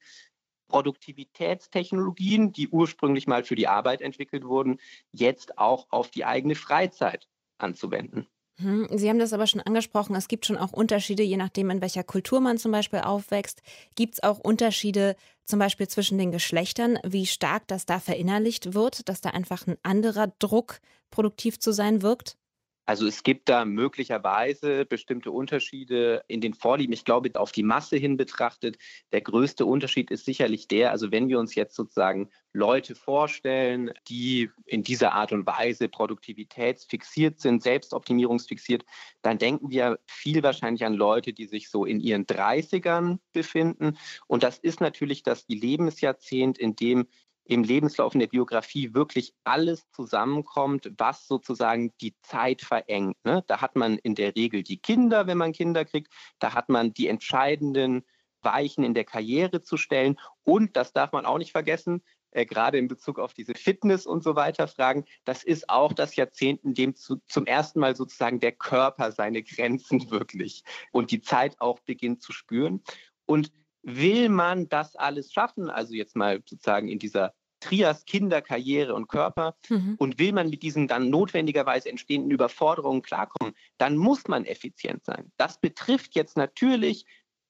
Produktivitätstechnologien, 0.68 2.52
die 2.52 2.68
ursprünglich 2.68 3.26
mal 3.26 3.44
für 3.44 3.56
die 3.56 3.68
Arbeit 3.68 4.00
entwickelt 4.00 4.44
wurden, 4.44 4.80
jetzt 5.12 5.58
auch 5.58 5.86
auf 5.90 6.10
die 6.10 6.24
eigene 6.24 6.54
Freizeit 6.54 7.28
anzuwenden. 7.58 8.26
Hm, 8.60 8.86
Sie 8.92 9.08
haben 9.08 9.18
das 9.18 9.32
aber 9.32 9.46
schon 9.48 9.60
angesprochen. 9.60 10.14
Es 10.14 10.28
gibt 10.28 10.46
schon 10.46 10.56
auch 10.56 10.72
Unterschiede, 10.72 11.22
je 11.24 11.36
nachdem, 11.36 11.70
in 11.70 11.80
welcher 11.80 12.04
Kultur 12.04 12.40
man 12.40 12.56
zum 12.58 12.70
Beispiel 12.70 13.00
aufwächst. 13.00 13.62
Gibt 13.96 14.14
es 14.14 14.22
auch 14.22 14.38
Unterschiede 14.38 15.16
zum 15.44 15.58
Beispiel 15.58 15.88
zwischen 15.88 16.18
den 16.18 16.30
Geschlechtern, 16.30 16.98
wie 17.04 17.26
stark 17.26 17.66
das 17.66 17.84
da 17.84 17.98
verinnerlicht 17.98 18.74
wird, 18.74 19.08
dass 19.08 19.20
da 19.20 19.30
einfach 19.30 19.66
ein 19.66 19.76
anderer 19.82 20.28
Druck, 20.38 20.80
produktiv 21.10 21.58
zu 21.58 21.72
sein, 21.72 22.02
wirkt? 22.02 22.36
Also 22.86 23.06
es 23.06 23.22
gibt 23.22 23.48
da 23.48 23.64
möglicherweise 23.64 24.84
bestimmte 24.84 25.30
Unterschiede 25.30 26.22
in 26.28 26.40
den 26.40 26.54
Vorlieben. 26.54 26.92
Ich 26.92 27.04
glaube, 27.04 27.30
auf 27.34 27.52
die 27.52 27.62
Masse 27.62 27.96
hin 27.96 28.16
betrachtet, 28.16 28.76
der 29.12 29.22
größte 29.22 29.64
Unterschied 29.64 30.10
ist 30.10 30.26
sicherlich 30.26 30.68
der, 30.68 30.90
also 30.90 31.10
wenn 31.10 31.28
wir 31.28 31.38
uns 31.38 31.54
jetzt 31.54 31.74
sozusagen 31.74 32.30
Leute 32.52 32.94
vorstellen, 32.94 33.90
die 34.08 34.50
in 34.66 34.82
dieser 34.82 35.12
Art 35.12 35.32
und 35.32 35.46
Weise 35.46 35.88
produktivitätsfixiert 35.88 37.40
sind, 37.40 37.62
selbstoptimierungsfixiert, 37.62 38.84
dann 39.22 39.38
denken 39.38 39.70
wir 39.70 39.98
viel 40.06 40.42
wahrscheinlich 40.42 40.84
an 40.84 40.94
Leute, 40.94 41.32
die 41.32 41.46
sich 41.46 41.70
so 41.70 41.84
in 41.84 42.00
ihren 42.00 42.26
30ern 42.26 43.18
befinden. 43.32 43.98
Und 44.26 44.42
das 44.42 44.58
ist 44.58 44.80
natürlich 44.80 45.22
das 45.22 45.44
Lebensjahrzehnt, 45.48 46.58
in 46.58 46.76
dem 46.76 47.06
im 47.44 47.62
Lebenslauf 47.62 48.14
in 48.14 48.20
der 48.20 48.26
Biografie 48.26 48.94
wirklich 48.94 49.34
alles 49.44 49.88
zusammenkommt, 49.90 50.90
was 50.96 51.26
sozusagen 51.26 51.92
die 52.00 52.14
Zeit 52.22 52.62
verengt. 52.62 53.16
Ne? 53.24 53.44
Da 53.46 53.60
hat 53.60 53.76
man 53.76 53.98
in 53.98 54.14
der 54.14 54.34
Regel 54.34 54.62
die 54.62 54.78
Kinder, 54.78 55.26
wenn 55.26 55.38
man 55.38 55.52
Kinder 55.52 55.84
kriegt, 55.84 56.12
da 56.38 56.54
hat 56.54 56.68
man 56.68 56.94
die 56.94 57.08
entscheidenden 57.08 58.04
Weichen 58.42 58.84
in 58.84 58.94
der 58.94 59.04
Karriere 59.04 59.62
zu 59.62 59.76
stellen 59.76 60.16
und, 60.42 60.76
das 60.76 60.92
darf 60.92 61.12
man 61.12 61.26
auch 61.26 61.38
nicht 61.38 61.52
vergessen, 61.52 62.02
äh, 62.30 62.46
gerade 62.46 62.78
in 62.78 62.88
Bezug 62.88 63.18
auf 63.18 63.32
diese 63.32 63.54
Fitness 63.54 64.06
und 64.06 64.22
so 64.22 64.36
weiter 64.36 64.68
Fragen, 64.68 65.04
das 65.24 65.44
ist 65.44 65.70
auch 65.70 65.92
das 65.92 66.16
Jahrzehnt, 66.16 66.62
in 66.64 66.74
dem 66.74 66.94
zu, 66.94 67.22
zum 67.28 67.46
ersten 67.46 67.80
Mal 67.80 67.96
sozusagen 67.96 68.40
der 68.40 68.52
Körper 68.52 69.12
seine 69.12 69.42
Grenzen 69.42 69.98
wirklich 70.10 70.64
und 70.92 71.10
die 71.10 71.22
Zeit 71.22 71.60
auch 71.60 71.80
beginnt 71.80 72.22
zu 72.22 72.32
spüren. 72.32 72.82
Und 73.26 73.50
Will 73.84 74.28
man 74.28 74.68
das 74.68 74.96
alles 74.96 75.32
schaffen, 75.32 75.70
also 75.70 75.94
jetzt 75.94 76.16
mal 76.16 76.42
sozusagen 76.46 76.88
in 76.88 76.98
dieser 76.98 77.34
Trias 77.60 78.04
Kinder, 78.04 78.42
Karriere 78.42 78.94
und 78.94 79.08
Körper, 79.08 79.56
mhm. 79.70 79.94
und 79.98 80.18
will 80.18 80.32
man 80.32 80.50
mit 80.50 80.62
diesen 80.62 80.86
dann 80.86 81.08
notwendigerweise 81.08 81.88
entstehenden 81.88 82.30
Überforderungen 82.30 83.00
klarkommen, 83.02 83.54
dann 83.78 83.96
muss 83.96 84.28
man 84.28 84.44
effizient 84.44 85.04
sein. 85.04 85.32
Das 85.38 85.58
betrifft 85.58 86.14
jetzt 86.14 86.36
natürlich 86.36 87.06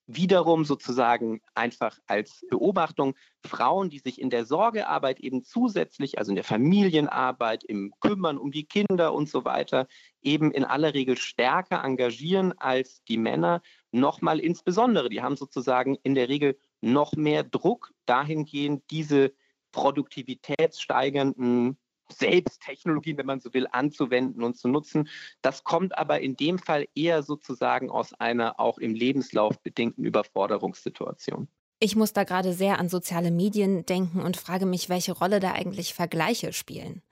wiederum 0.07 0.65
sozusagen 0.65 1.43
einfach 1.55 1.99
als 2.07 2.45
Beobachtung 2.51 3.15
Frauen, 3.47 3.89
die 3.89 4.01
sich 4.01 4.21
in 4.21 4.29
der 4.31 4.45
Sorgearbeit 4.45 5.21
eben 5.21 5.45
zusätzlich, 5.45 6.19
also 6.19 6.31
in 6.31 6.37
der 6.37 6.45
Familienarbeit, 6.45 7.65
im 7.65 7.93
Kümmern 8.01 8.39
um 8.39 8.51
die 8.51 8.67
Kinder 8.67 9.15
und 9.15 9.29
so 9.29 9.45
weiter, 9.45 9.87
eben 10.21 10.51
in 10.53 10.65
aller 10.65 10.95
Regel 10.95 11.17
stärker 11.17 11.85
engagieren 11.85 12.53
als 12.59 13.05
die 13.05 13.17
Männer 13.17 13.63
nochmal 13.93 14.41
insbesondere. 14.41 15.09
Die 15.09 15.23
haben 15.23 15.37
sozusagen 15.37 15.97
in 16.03 16.15
der 16.15 16.29
Regel 16.29 16.59
noch 16.81 17.15
mehr 17.15 17.43
Druck 17.43 17.93
dahingehend, 18.05 18.85
diese 18.91 19.33
produktivitätssteigernden 19.73 21.79
Selbsttechnologien, 22.11 23.19
wenn 23.19 23.27
man 23.27 23.41
so 23.41 23.53
will, 23.55 23.67
anzuwenden 23.71 24.43
und 24.43 24.57
zu 24.57 24.69
nutzen. 24.69 25.09
Das 25.43 25.65
kommt 25.65 25.97
aber 25.97 26.21
in 26.21 26.37
dem 26.37 26.59
Fall 26.59 26.87
eher 26.95 27.23
sozusagen 27.23 27.91
aus 27.91 28.13
einer 28.15 28.61
auch 28.61 28.79
im 28.79 28.95
Lebenslauf 28.95 29.59
bedingten 29.61 30.05
Überforderungssituation. 30.05 31.49
Ich 31.81 31.97
muss 31.97 32.13
da 32.13 32.25
gerade 32.25 32.53
sehr 32.53 32.79
an 32.79 32.89
soziale 32.89 33.31
Medien 33.31 33.85
denken 33.85 34.21
und 34.21 34.37
frage 34.37 34.65
mich, 34.65 34.89
welche 34.89 35.13
Rolle 35.13 35.41
da 35.41 35.53
eigentlich 35.53 35.95
Vergleiche 35.95 36.53
spielen. 36.53 37.03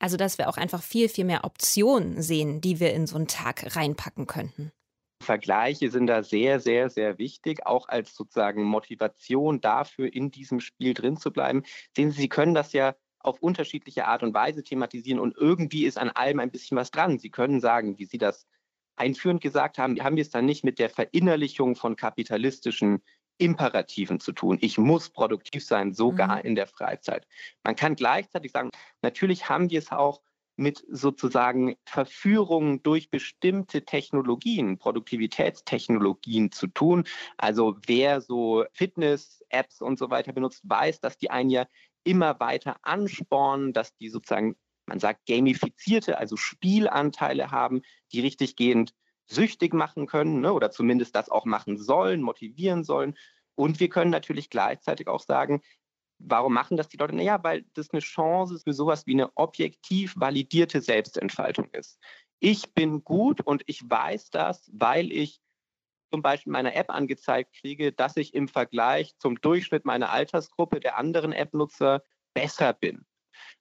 Also, 0.00 0.16
dass 0.16 0.38
wir 0.38 0.48
auch 0.48 0.56
einfach 0.56 0.82
viel, 0.82 1.08
viel 1.08 1.24
mehr 1.24 1.44
Optionen 1.44 2.22
sehen, 2.22 2.60
die 2.60 2.78
wir 2.78 2.92
in 2.92 3.06
so 3.06 3.16
einen 3.16 3.26
Tag 3.26 3.74
reinpacken 3.74 4.26
könnten. 4.26 4.72
Vergleiche 5.20 5.90
sind 5.90 6.06
da 6.06 6.22
sehr, 6.22 6.60
sehr, 6.60 6.90
sehr 6.90 7.18
wichtig, 7.18 7.66
auch 7.66 7.88
als 7.88 8.14
sozusagen 8.14 8.62
Motivation 8.62 9.60
dafür, 9.60 10.12
in 10.12 10.30
diesem 10.30 10.60
Spiel 10.60 10.94
drin 10.94 11.16
zu 11.16 11.32
bleiben. 11.32 11.64
Sehen 11.96 12.12
Sie, 12.12 12.20
Sie 12.20 12.28
können 12.28 12.54
das 12.54 12.72
ja 12.72 12.94
auf 13.28 13.40
unterschiedliche 13.40 14.06
Art 14.06 14.22
und 14.22 14.34
Weise 14.34 14.62
thematisieren 14.62 15.20
und 15.20 15.36
irgendwie 15.36 15.84
ist 15.84 15.98
an 15.98 16.10
allem 16.10 16.40
ein 16.40 16.50
bisschen 16.50 16.76
was 16.76 16.90
dran. 16.90 17.18
Sie 17.18 17.30
können 17.30 17.60
sagen, 17.60 17.98
wie 17.98 18.06
Sie 18.06 18.18
das 18.18 18.46
einführend 18.96 19.40
gesagt 19.40 19.78
haben, 19.78 20.02
haben 20.02 20.16
wir 20.16 20.22
es 20.22 20.30
dann 20.30 20.46
nicht 20.46 20.64
mit 20.64 20.78
der 20.78 20.90
Verinnerlichung 20.90 21.76
von 21.76 21.96
kapitalistischen 21.96 23.02
Imperativen 23.38 24.18
zu 24.18 24.32
tun. 24.32 24.58
Ich 24.60 24.78
muss 24.78 25.10
produktiv 25.10 25.64
sein, 25.64 25.94
sogar 25.94 26.38
mhm. 26.38 26.42
in 26.42 26.54
der 26.56 26.66
Freizeit. 26.66 27.26
Man 27.62 27.76
kann 27.76 27.94
gleichzeitig 27.94 28.50
sagen, 28.50 28.70
natürlich 29.02 29.48
haben 29.48 29.70
wir 29.70 29.78
es 29.78 29.92
auch 29.92 30.20
mit 30.56 30.84
sozusagen 30.90 31.76
Verführungen 31.84 32.82
durch 32.82 33.10
bestimmte 33.10 33.84
Technologien, 33.84 34.76
Produktivitätstechnologien 34.76 36.50
zu 36.50 36.66
tun. 36.66 37.04
Also 37.36 37.76
wer 37.86 38.20
so 38.20 38.64
Fitness-Apps 38.72 39.80
und 39.80 40.00
so 40.00 40.10
weiter 40.10 40.32
benutzt, 40.32 40.62
weiß, 40.64 41.00
dass 41.00 41.16
die 41.16 41.30
einen 41.30 41.50
ja 41.50 41.66
immer 42.08 42.40
weiter 42.40 42.76
anspornen, 42.82 43.72
dass 43.72 43.94
die 43.96 44.08
sozusagen, 44.08 44.56
man 44.86 44.98
sagt, 44.98 45.26
gamifizierte, 45.26 46.18
also 46.18 46.36
Spielanteile 46.36 47.50
haben, 47.50 47.82
die 48.12 48.20
richtiggehend 48.20 48.94
süchtig 49.26 49.74
machen 49.74 50.06
können 50.06 50.40
ne, 50.40 50.52
oder 50.52 50.70
zumindest 50.70 51.14
das 51.14 51.28
auch 51.28 51.44
machen 51.44 51.76
sollen, 51.76 52.22
motivieren 52.22 52.82
sollen. 52.82 53.14
Und 53.54 53.80
wir 53.80 53.90
können 53.90 54.10
natürlich 54.10 54.48
gleichzeitig 54.48 55.08
auch 55.08 55.20
sagen, 55.20 55.60
Warum 56.18 56.52
machen 56.52 56.76
das 56.76 56.88
die 56.88 56.96
Leute? 56.96 57.14
Naja, 57.14 57.42
weil 57.44 57.64
das 57.74 57.90
eine 57.90 58.00
Chance 58.00 58.58
für 58.58 58.72
sowas 58.72 59.06
wie 59.06 59.12
eine 59.12 59.30
objektiv 59.36 60.14
validierte 60.16 60.80
Selbstentfaltung 60.80 61.68
ist. 61.72 62.00
Ich 62.40 62.72
bin 62.74 63.04
gut 63.04 63.40
und 63.40 63.62
ich 63.66 63.88
weiß 63.88 64.30
das, 64.30 64.68
weil 64.72 65.12
ich 65.12 65.40
zum 66.10 66.22
Beispiel 66.22 66.52
meiner 66.52 66.74
App 66.74 66.90
angezeigt 66.90 67.54
kriege, 67.54 67.92
dass 67.92 68.16
ich 68.16 68.34
im 68.34 68.48
Vergleich 68.48 69.16
zum 69.18 69.40
Durchschnitt 69.40 69.84
meiner 69.84 70.10
Altersgruppe 70.10 70.80
der 70.80 70.98
anderen 70.98 71.32
App-Nutzer 71.32 72.02
besser 72.34 72.72
bin. 72.72 73.04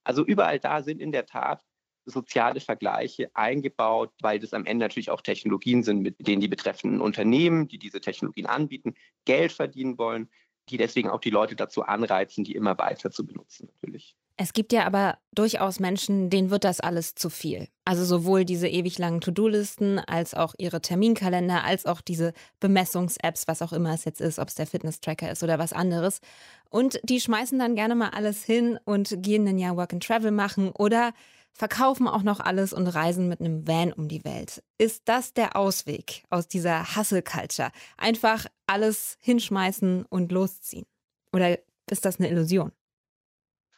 Also 0.03 0.25
überall 0.25 0.60
da 0.60 0.81
sind 0.81 1.01
in 1.01 1.12
der 1.12 1.25
Tat 1.25 1.63
soziale 2.05 2.62
Vergleiche 2.62 3.29
eingebaut, 3.33 4.12
weil 4.21 4.39
das 4.39 4.53
am 4.53 4.65
Ende 4.65 4.86
natürlich 4.86 5.12
auch 5.12 5.21
Technologien 5.21 5.83
sind, 5.83 6.01
mit 6.01 6.15
denen 6.25 6.41
die 6.41 6.47
betreffenden 6.47 7.01
Unternehmen, 7.01 7.67
die 7.67 7.77
diese 7.77 7.99
Technologien 7.99 8.45
anbieten, 8.45 8.95
Geld 9.25 9.51
verdienen 9.51 9.97
wollen 9.97 10.29
die 10.69 10.77
deswegen 10.77 11.10
auch 11.10 11.19
die 11.19 11.29
Leute 11.29 11.55
dazu 11.55 11.83
anreizen, 11.83 12.43
die 12.43 12.55
immer 12.55 12.77
weiter 12.77 13.12
zu 13.12 13.25
benutzen 13.25 13.69
natürlich. 13.73 14.15
Es 14.39 14.54
gibt 14.54 14.71
ja 14.71 14.86
aber 14.86 15.17
durchaus 15.34 15.80
Menschen, 15.80 16.30
denen 16.30 16.52
wird 16.52 16.63
das 16.63 16.80
alles 16.80 17.15
zu 17.15 17.32
viel. 17.32 17.67
Also 17.86 18.06
sowohl 18.06 18.45
diese 18.45 18.67
ewig 18.67 19.00
langen 19.00 19.19
To-Do-Listen 19.19 19.97
als 19.97 20.36
auch 20.36 20.54
ihre 20.60 20.80
Terminkalender, 20.80 21.63
als 21.63 21.88
auch 21.88 22.02
diese 22.02 22.34
Bemessungs-Apps, 22.60 23.47
was 23.47 23.63
auch 23.63 23.73
immer 23.73 23.95
es 23.95 24.06
jetzt 24.06 24.21
ist, 24.21 24.38
ob 24.38 24.50
es 24.50 24.56
der 24.56 24.67
Fitness-Tracker 24.67 25.32
ist 25.32 25.41
oder 25.41 25.58
was 25.58 25.73
anderes. 25.73 26.19
Und 26.69 27.00
die 27.04 27.19
schmeißen 27.19 27.58
dann 27.58 27.73
gerne 27.73 27.95
mal 27.95 28.10
alles 28.10 28.43
hin 28.43 28.80
und 28.86 29.23
gehen 29.23 29.47
ein 29.47 29.58
Jahr 29.58 29.76
Work 29.76 29.93
and 29.93 30.06
Travel 30.06 30.32
machen 30.32 30.69
oder 30.69 31.13
verkaufen 31.52 32.08
auch 32.08 32.21
noch 32.21 32.39
alles 32.39 32.73
und 32.73 32.86
reisen 32.86 33.28
mit 33.28 33.39
einem 33.39 33.67
Van 33.67 33.91
um 33.91 34.08
die 34.08 34.23
Welt. 34.23 34.63
Ist 34.78 35.02
das 35.06 35.34
der 35.34 35.56
Ausweg 35.56 36.23
aus 36.30 36.47
dieser 36.47 36.95
Hustle-Culture? 36.95 37.71
Einfach 37.97 38.45
alles 38.67 39.17
hinschmeißen 39.19 40.06
und 40.06 40.32
losziehen? 40.32 40.86
Oder 41.34 41.58
ist 41.89 42.06
das 42.06 42.19
eine 42.19 42.30
Illusion? 42.30 42.71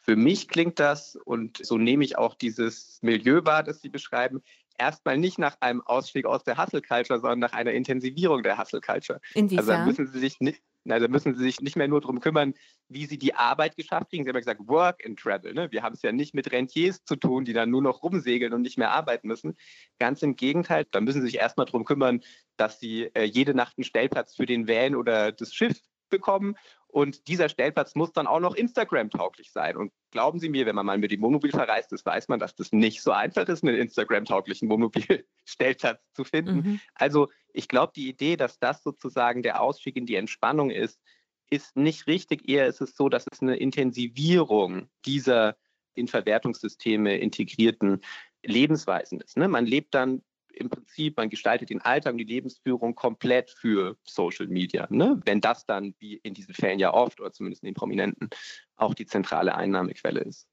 Für 0.02 0.16
mich 0.16 0.48
klingt 0.48 0.78
das, 0.78 1.16
und 1.16 1.64
so 1.64 1.78
nehme 1.78 2.04
ich 2.04 2.16
auch 2.16 2.34
dieses 2.34 2.98
Milieu 3.02 3.44
wahr, 3.44 3.62
das 3.62 3.80
Sie 3.80 3.88
beschreiben, 3.88 4.42
erstmal 4.78 5.18
nicht 5.18 5.38
nach 5.38 5.56
einem 5.60 5.82
Ausstieg 5.82 6.24
aus 6.24 6.42
der 6.42 6.56
Hustle 6.56 6.82
Culture, 6.82 7.20
sondern 7.20 7.38
nach 7.38 7.52
einer 7.52 7.72
Intensivierung 7.72 8.42
der 8.42 8.58
Hustle 8.58 8.80
Culture. 8.80 9.20
Inwiefern? 9.34 9.70
Also 9.70 9.84
müssen 9.84 10.06
Sie 10.06 10.18
sich 10.18 10.40
nicht, 10.40 10.62
Also 10.88 11.08
müssen 11.08 11.36
sie 11.36 11.44
sich 11.44 11.60
nicht 11.60 11.76
mehr 11.76 11.88
nur 11.88 12.00
darum 12.00 12.20
kümmern, 12.20 12.54
wie 12.88 13.04
sie 13.04 13.18
die 13.18 13.34
Arbeit 13.34 13.76
geschafft 13.76 14.08
kriegen. 14.08 14.24
Sie 14.24 14.30
haben 14.30 14.36
ja 14.36 14.40
gesagt, 14.40 14.66
Work 14.66 15.04
and 15.04 15.18
Travel. 15.18 15.52
Ne? 15.52 15.70
Wir 15.70 15.82
haben 15.82 15.94
es 15.94 16.02
ja 16.02 16.12
nicht 16.12 16.34
mit 16.34 16.50
Rentiers 16.50 17.04
zu 17.04 17.16
tun, 17.16 17.44
die 17.44 17.52
dann 17.52 17.70
nur 17.70 17.82
noch 17.82 18.02
rumsegeln 18.02 18.54
und 18.54 18.62
nicht 18.62 18.78
mehr 18.78 18.90
arbeiten 18.90 19.28
müssen. 19.28 19.56
Ganz 19.98 20.22
im 20.22 20.36
Gegenteil, 20.36 20.86
da 20.90 21.00
müssen 21.02 21.20
sie 21.20 21.26
sich 21.26 21.36
erstmal 21.36 21.66
darum 21.66 21.84
kümmern, 21.84 22.22
dass 22.56 22.80
sie 22.80 23.10
äh, 23.14 23.24
jede 23.24 23.54
Nacht 23.54 23.76
einen 23.76 23.84
Stellplatz 23.84 24.34
für 24.34 24.46
den 24.46 24.66
Van 24.66 24.96
oder 24.96 25.32
das 25.32 25.52
Schiff 25.54 25.78
bekommen. 26.08 26.56
Und 26.90 27.28
dieser 27.28 27.48
Stellplatz 27.48 27.94
muss 27.94 28.12
dann 28.12 28.26
auch 28.26 28.40
noch 28.40 28.54
Instagram-tauglich 28.54 29.52
sein. 29.52 29.76
Und 29.76 29.92
glauben 30.10 30.40
Sie 30.40 30.48
mir, 30.48 30.66
wenn 30.66 30.74
man 30.74 30.86
mal 30.86 30.98
mit 30.98 31.12
dem 31.12 31.22
Wohnmobil 31.22 31.50
verreist 31.50 31.92
ist, 31.92 32.04
weiß 32.04 32.28
man, 32.28 32.40
dass 32.40 32.54
das 32.54 32.72
nicht 32.72 33.02
so 33.02 33.12
einfach 33.12 33.48
ist, 33.48 33.62
einen 33.62 33.76
Instagram-tauglichen 33.76 34.68
Wohnmobilstellplatz 34.68 36.00
zu 36.12 36.24
finden. 36.24 36.56
Mhm. 36.56 36.80
Also 36.94 37.28
ich 37.52 37.68
glaube, 37.68 37.92
die 37.94 38.08
Idee, 38.08 38.36
dass 38.36 38.58
das 38.58 38.82
sozusagen 38.82 39.42
der 39.42 39.60
Ausstieg 39.60 39.96
in 39.96 40.06
die 40.06 40.16
Entspannung 40.16 40.70
ist, 40.70 41.00
ist 41.48 41.76
nicht 41.76 42.06
richtig. 42.06 42.48
Eher 42.48 42.66
ist 42.66 42.80
es 42.80 42.96
so, 42.96 43.08
dass 43.08 43.26
es 43.30 43.40
eine 43.40 43.56
Intensivierung 43.56 44.88
dieser 45.04 45.56
in 45.94 46.08
Verwertungssysteme 46.08 47.18
integrierten 47.18 48.00
Lebensweisen 48.44 49.20
ist. 49.20 49.36
Ne? 49.36 49.48
Man 49.48 49.66
lebt 49.66 49.94
dann 49.94 50.22
im 50.52 50.68
Prinzip, 50.68 51.16
man 51.16 51.30
gestaltet 51.30 51.70
den 51.70 51.80
Alltag 51.80 52.12
und 52.12 52.18
die 52.18 52.24
Lebensführung 52.24 52.94
komplett 52.94 53.50
für 53.50 53.96
Social 54.04 54.46
Media. 54.48 54.86
Ne? 54.90 55.20
Wenn 55.24 55.40
das 55.40 55.66
dann, 55.66 55.94
wie 55.98 56.16
in 56.16 56.34
diesen 56.34 56.54
Fällen 56.54 56.78
ja 56.78 56.92
oft, 56.92 57.20
oder 57.20 57.32
zumindest 57.32 57.62
in 57.62 57.68
den 57.68 57.74
Prominenten, 57.74 58.28
auch 58.76 58.94
die 58.94 59.06
zentrale 59.06 59.54
Einnahmequelle 59.54 60.20
ist. 60.20 60.46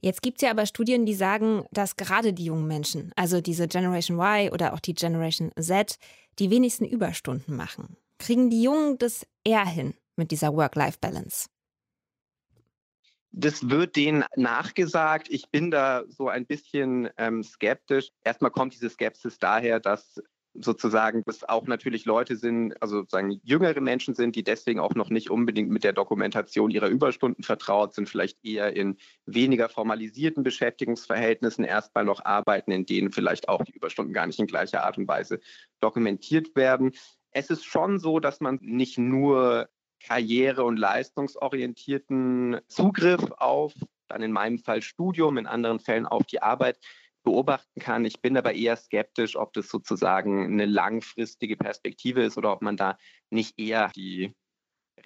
Jetzt 0.00 0.20
gibt 0.20 0.38
es 0.38 0.42
ja 0.42 0.50
aber 0.50 0.66
Studien, 0.66 1.06
die 1.06 1.14
sagen, 1.14 1.64
dass 1.70 1.96
gerade 1.96 2.34
die 2.34 2.44
jungen 2.44 2.66
Menschen, 2.66 3.10
also 3.16 3.40
diese 3.40 3.68
Generation 3.68 4.18
Y 4.18 4.52
oder 4.52 4.74
auch 4.74 4.80
die 4.80 4.94
Generation 4.94 5.50
Z, 5.58 5.96
die 6.38 6.50
wenigsten 6.50 6.84
Überstunden 6.84 7.56
machen. 7.56 7.96
Kriegen 8.18 8.50
die 8.50 8.62
Jungen 8.62 8.98
das 8.98 9.26
eher 9.44 9.64
hin 9.64 9.94
mit 10.16 10.30
dieser 10.30 10.54
Work-Life-Balance? 10.54 11.48
Das 13.36 13.68
wird 13.68 13.96
denen 13.96 14.24
nachgesagt. 14.36 15.26
Ich 15.28 15.50
bin 15.50 15.72
da 15.72 16.04
so 16.08 16.28
ein 16.28 16.46
bisschen 16.46 17.10
ähm, 17.16 17.42
skeptisch. 17.42 18.10
Erstmal 18.22 18.52
kommt 18.52 18.74
diese 18.74 18.88
Skepsis 18.88 19.40
daher, 19.40 19.80
dass 19.80 20.22
sozusagen 20.54 21.24
es 21.26 21.42
auch 21.42 21.66
natürlich 21.66 22.04
Leute 22.04 22.36
sind, 22.36 22.80
also 22.80 22.98
sozusagen 22.98 23.40
jüngere 23.42 23.80
Menschen 23.80 24.14
sind, 24.14 24.36
die 24.36 24.44
deswegen 24.44 24.78
auch 24.78 24.94
noch 24.94 25.10
nicht 25.10 25.30
unbedingt 25.30 25.68
mit 25.68 25.82
der 25.82 25.92
Dokumentation 25.92 26.70
ihrer 26.70 26.86
Überstunden 26.86 27.42
vertraut 27.42 27.92
sind, 27.92 28.08
vielleicht 28.08 28.38
eher 28.44 28.76
in 28.76 28.98
weniger 29.26 29.68
formalisierten 29.68 30.44
Beschäftigungsverhältnissen 30.44 31.64
erstmal 31.64 32.04
noch 32.04 32.24
arbeiten, 32.24 32.70
in 32.70 32.86
denen 32.86 33.10
vielleicht 33.10 33.48
auch 33.48 33.64
die 33.64 33.72
Überstunden 33.72 34.14
gar 34.14 34.28
nicht 34.28 34.38
in 34.38 34.46
gleicher 34.46 34.84
Art 34.84 34.96
und 34.96 35.08
Weise 35.08 35.40
dokumentiert 35.80 36.54
werden. 36.54 36.92
Es 37.32 37.50
ist 37.50 37.64
schon 37.64 37.98
so, 37.98 38.20
dass 38.20 38.40
man 38.40 38.60
nicht 38.62 38.96
nur 38.96 39.68
karriere- 40.04 40.64
und 40.64 40.76
leistungsorientierten 40.76 42.60
Zugriff 42.68 43.30
auf, 43.38 43.72
dann 44.08 44.22
in 44.22 44.32
meinem 44.32 44.58
Fall 44.58 44.82
Studium, 44.82 45.38
in 45.38 45.46
anderen 45.46 45.80
Fällen 45.80 46.06
auf 46.06 46.24
die 46.24 46.42
Arbeit 46.42 46.78
beobachten 47.22 47.80
kann. 47.80 48.04
Ich 48.04 48.20
bin 48.20 48.36
aber 48.36 48.52
eher 48.52 48.76
skeptisch, 48.76 49.34
ob 49.36 49.54
das 49.54 49.68
sozusagen 49.68 50.44
eine 50.44 50.66
langfristige 50.66 51.56
Perspektive 51.56 52.22
ist 52.22 52.36
oder 52.36 52.52
ob 52.52 52.60
man 52.60 52.76
da 52.76 52.98
nicht 53.30 53.58
eher 53.58 53.90
die 53.96 54.34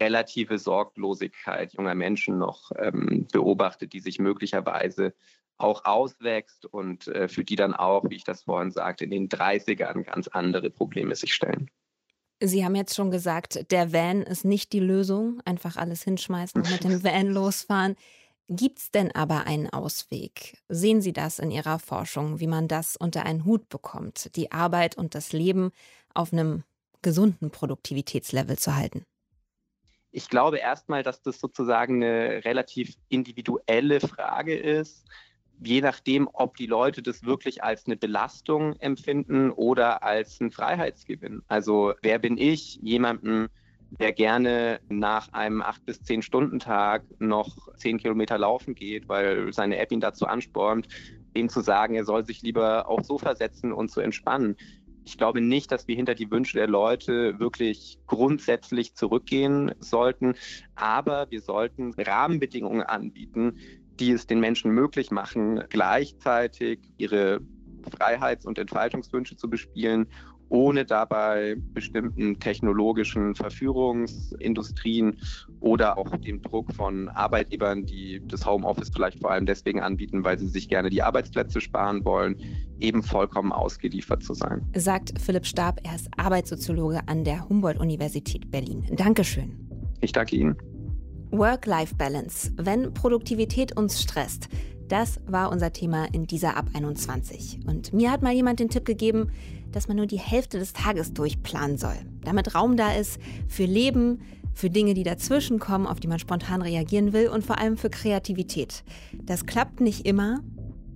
relative 0.01 0.59
Sorglosigkeit 0.59 1.73
junger 1.75 1.95
Menschen 1.95 2.39
noch 2.39 2.73
ähm, 2.77 3.27
beobachtet, 3.33 3.93
die 3.93 4.01
sich 4.01 4.19
möglicherweise 4.19 5.15
auch 5.59 5.85
auswächst 5.85 6.67
und 6.67 7.09
äh, 7.09 7.29
für 7.29 7.45
die 7.45 7.57
dann 7.57 7.75
auch, 7.75 8.05
wie 8.09 8.17
ich 8.17 8.25
das 8.25 8.43
vorhin 8.43 8.71
sagte, 8.71 9.05
in 9.05 9.11
den 9.11 9.29
30ern 9.29 10.05
ganz 10.05 10.29
andere 10.29 10.71
Probleme 10.71 11.15
sich 11.15 11.35
stellen. 11.35 11.71
Sie 12.41 12.65
haben 12.65 12.77
jetzt 12.77 12.95
schon 12.95 13.11
gesagt, 13.11 13.71
der 13.73 13.93
Van 13.93 14.23
ist 14.23 14.45
nicht 14.45 14.73
die 14.73 14.81
Lösung. 14.81 15.41
Einfach 15.45 15.77
alles 15.77 16.03
hinschmeißen 16.03 16.61
und 16.61 16.71
mit 16.71 16.85
dem 16.85 17.03
Van 17.05 17.27
losfahren. 17.27 17.97
Gibt 18.49 18.79
es 18.79 18.91
denn 18.91 19.15
aber 19.15 19.47
einen 19.47 19.69
Ausweg? 19.69 20.57
Sehen 20.69 21.03
Sie 21.03 21.13
das 21.13 21.39
in 21.39 21.51
Ihrer 21.51 21.79
Forschung, 21.79 22.41
wie 22.41 22.47
man 22.47 22.67
das 22.67 22.97
unter 22.97 23.27
einen 23.27 23.45
Hut 23.45 23.69
bekommt, 23.69 24.35
die 24.37 24.53
Arbeit 24.53 24.97
und 24.97 25.15
das 25.15 25.33
Leben 25.33 25.71
auf 26.15 26.33
einem 26.33 26.65
gesunden 27.03 27.51
Produktivitätslevel 27.51 28.57
zu 28.57 28.75
halten? 28.75 29.05
Ich 30.11 30.31
glaube 30.31 30.59
erstmal, 30.59 31.03
dass 31.03 31.21
das 31.21 31.39
sozusagen 31.39 32.03
eine 32.03 32.45
relativ 32.45 32.95
individuelle 33.09 34.01
Frage 34.01 34.57
ist 34.57 35.05
je 35.61 35.81
nachdem, 35.81 36.29
ob 36.33 36.57
die 36.57 36.67
Leute 36.67 37.03
das 37.03 37.25
wirklich 37.25 37.63
als 37.63 37.87
eine 37.87 37.97
Belastung 37.97 38.75
empfinden 38.77 39.51
oder 39.51 40.03
als 40.03 40.41
einen 40.41 40.51
Freiheitsgewinn. 40.51 41.43
Also 41.49 41.95
wer 42.03 42.19
bin 42.19 42.39
ich, 42.39 42.79
jemanden, 42.83 43.49
der 43.91 44.13
gerne 44.13 44.81
nach 44.89 45.33
einem 45.33 45.63
acht 45.63 45.85
bis 45.87 46.03
zehn 46.03 46.23
Stunden 46.23 46.59
Tag 46.59 47.05
noch 47.19 47.75
zehn 47.77 47.99
Kilometer 47.99 48.39
laufen 48.39 48.75
geht, 48.75 49.09
weil 49.09 49.53
seine 49.53 49.79
App 49.79 49.93
ihn 49.93 50.01
dazu 50.01 50.27
anspornt, 50.27 50.89
dem 51.37 51.49
zu 51.49 51.61
sagen, 51.61 51.95
er 51.95 52.05
soll 52.05 52.25
sich 52.25 52.43
lieber 52.43 52.89
aufs 52.89 53.09
Sofa 53.09 53.35
setzen 53.35 53.73
und 53.73 53.91
zu 53.91 54.01
entspannen. 54.01 54.57
Ich 55.05 55.17
glaube 55.17 55.41
nicht, 55.41 55.73
dass 55.73 55.89
wir 55.89 55.97
hinter 55.97 56.15
die 56.15 56.31
Wünsche 56.31 56.59
der 56.59 56.67
Leute 56.67 57.41
wirklich 57.41 57.99
grundsätzlich 58.07 58.95
zurückgehen 58.95 59.73
sollten, 59.79 60.35
aber 60.75 61.31
wir 61.31 61.41
sollten 61.41 61.95
Rahmenbedingungen 61.95 62.83
anbieten, 62.83 63.57
die 64.01 64.13
es 64.13 64.27
den 64.27 64.41
Menschen 64.41 64.71
möglich 64.73 65.11
machen, 65.11 65.63
gleichzeitig 65.69 66.81
ihre 66.97 67.41
Freiheits- 67.91 68.47
und 68.47 68.59
Entfaltungswünsche 68.59 69.37
zu 69.37 69.49
bespielen, 69.49 70.07
ohne 70.51 70.85
dabei 70.85 71.57
bestimmten 71.75 72.41
technologischen 72.41 73.35
Verführungsindustrien 73.35 75.19
oder 75.61 75.99
auch 75.99 76.17
dem 76.17 76.41
Druck 76.41 76.73
von 76.73 77.09
Arbeitgebern, 77.11 77.85
die 77.85 78.23
das 78.27 78.47
Homeoffice 78.47 78.91
vielleicht 78.91 79.21
vor 79.21 79.31
allem 79.31 79.47
deswegen 79.47 79.81
anbieten, 79.81 80.25
weil 80.25 80.39
sie 80.39 80.49
sich 80.49 80.69
gerne 80.69 80.91
die 80.91 81.03
Arbeitsplätze 81.03 81.61
sparen 81.61 82.05
wollen, 82.05 82.37
eben 82.81 83.03
vollkommen 83.03 83.53
ausgeliefert 83.53 84.23
zu 84.23 84.35
sein. 84.35 84.67
Sagt 84.75 85.13
Philipp 85.21 85.47
Stab, 85.47 85.81
er 85.85 85.97
ist 85.97 86.09
Arbeitssoziologe 86.17 87.01
an 87.07 87.25
der 87.25 87.49
Humboldt-Universität 87.49 88.51
Berlin. 88.51 88.87
Dankeschön. 88.93 89.69
Ich 90.01 90.13
danke 90.13 90.37
Ihnen. 90.37 90.57
Work-Life-Balance, 91.31 92.53
wenn 92.57 92.93
Produktivität 92.95 93.77
uns 93.77 94.01
stresst. 94.01 94.49
Das 94.89 95.21
war 95.27 95.51
unser 95.51 95.73
Thema 95.73 96.07
in 96.13 96.27
dieser 96.27 96.57
Ab 96.57 96.67
21. 96.73 97.61
Und 97.67 97.93
mir 97.93 98.11
hat 98.11 98.23
mal 98.23 98.33
jemand 98.33 98.61
den 98.61 98.71
Tipp 98.71 98.87
gegeben, 98.87 99.31
dass 99.71 99.87
man 99.87 99.99
nur 99.99 100.07
die 100.07 100.19
Hälfte 100.19 100.59
des 100.59 100.73
Tages 100.73 101.13
durchplanen 101.13 101.77
soll, 101.77 101.97
damit 102.25 102.55
Raum 102.55 102.77
da 102.77 102.93
ist 102.93 103.21
für 103.49 103.67
Leben, 103.67 104.21
für 104.55 104.71
Dinge, 104.71 104.95
die 104.95 105.05
dazwischen 105.05 105.59
kommen, 105.59 105.87
auf 105.87 106.01
die 106.01 106.09
man 106.09 106.19
spontan 106.19 106.63
reagieren 106.63 107.13
will 107.13 107.29
und 107.29 107.45
vor 107.45 107.59
allem 107.59 107.77
für 107.77 107.91
Kreativität. 107.91 108.83
Das 109.23 109.47
klappt 109.47 109.81
nicht 109.81 110.07
immer, 110.07 110.41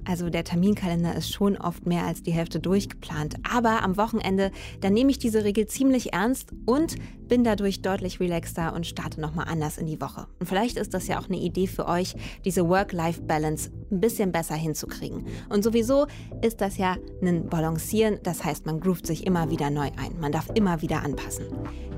also 0.04 0.30
der 0.30 0.44
Terminkalender 0.44 1.14
ist 1.14 1.32
schon 1.32 1.56
oft 1.56 1.86
mehr 1.86 2.06
als 2.06 2.22
die 2.22 2.32
Hälfte 2.32 2.60
durchgeplant. 2.60 3.36
Aber 3.50 3.82
am 3.82 3.96
Wochenende, 3.96 4.50
da 4.80 4.90
nehme 4.90 5.10
ich 5.10 5.18
diese 5.18 5.44
Regel 5.44 5.66
ziemlich 5.66 6.12
ernst 6.12 6.50
und 6.66 6.96
bin 7.28 7.44
dadurch 7.44 7.82
deutlich 7.82 8.20
relaxter 8.20 8.74
und 8.74 8.86
starte 8.86 9.20
nochmal 9.20 9.46
anders 9.48 9.78
in 9.78 9.86
die 9.86 10.00
Woche. 10.00 10.26
Und 10.38 10.46
vielleicht 10.46 10.76
ist 10.76 10.92
das 10.92 11.06
ja 11.06 11.18
auch 11.18 11.28
eine 11.28 11.38
Idee 11.38 11.66
für 11.66 11.86
euch, 11.86 12.14
diese 12.44 12.68
Work-Life-Balance 12.68 13.70
ein 13.90 14.00
bisschen 14.00 14.32
besser 14.32 14.54
hinzukriegen. 14.54 15.26
Und 15.48 15.64
sowieso 15.64 16.06
ist 16.42 16.60
das 16.60 16.76
ja 16.76 16.96
ein 17.22 17.48
Balancieren, 17.48 18.18
das 18.22 18.44
heißt, 18.44 18.66
man 18.66 18.80
groovt 18.80 19.06
sich 19.06 19.26
immer 19.26 19.50
wieder 19.50 19.70
neu 19.70 19.90
ein. 19.96 20.18
Man 20.20 20.32
darf 20.32 20.50
immer 20.54 20.82
wieder 20.82 21.02
anpassen. 21.02 21.46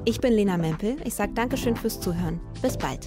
Ich 0.05 0.21
bin 0.21 0.35
Lena 0.35 0.59
Mempel. 0.59 0.97
Ich 1.05 1.15
sage 1.15 1.33
Dankeschön 1.33 1.77
fürs 1.77 1.99
Zuhören. 1.99 2.41
Bis 2.61 2.77
bald. 2.77 3.07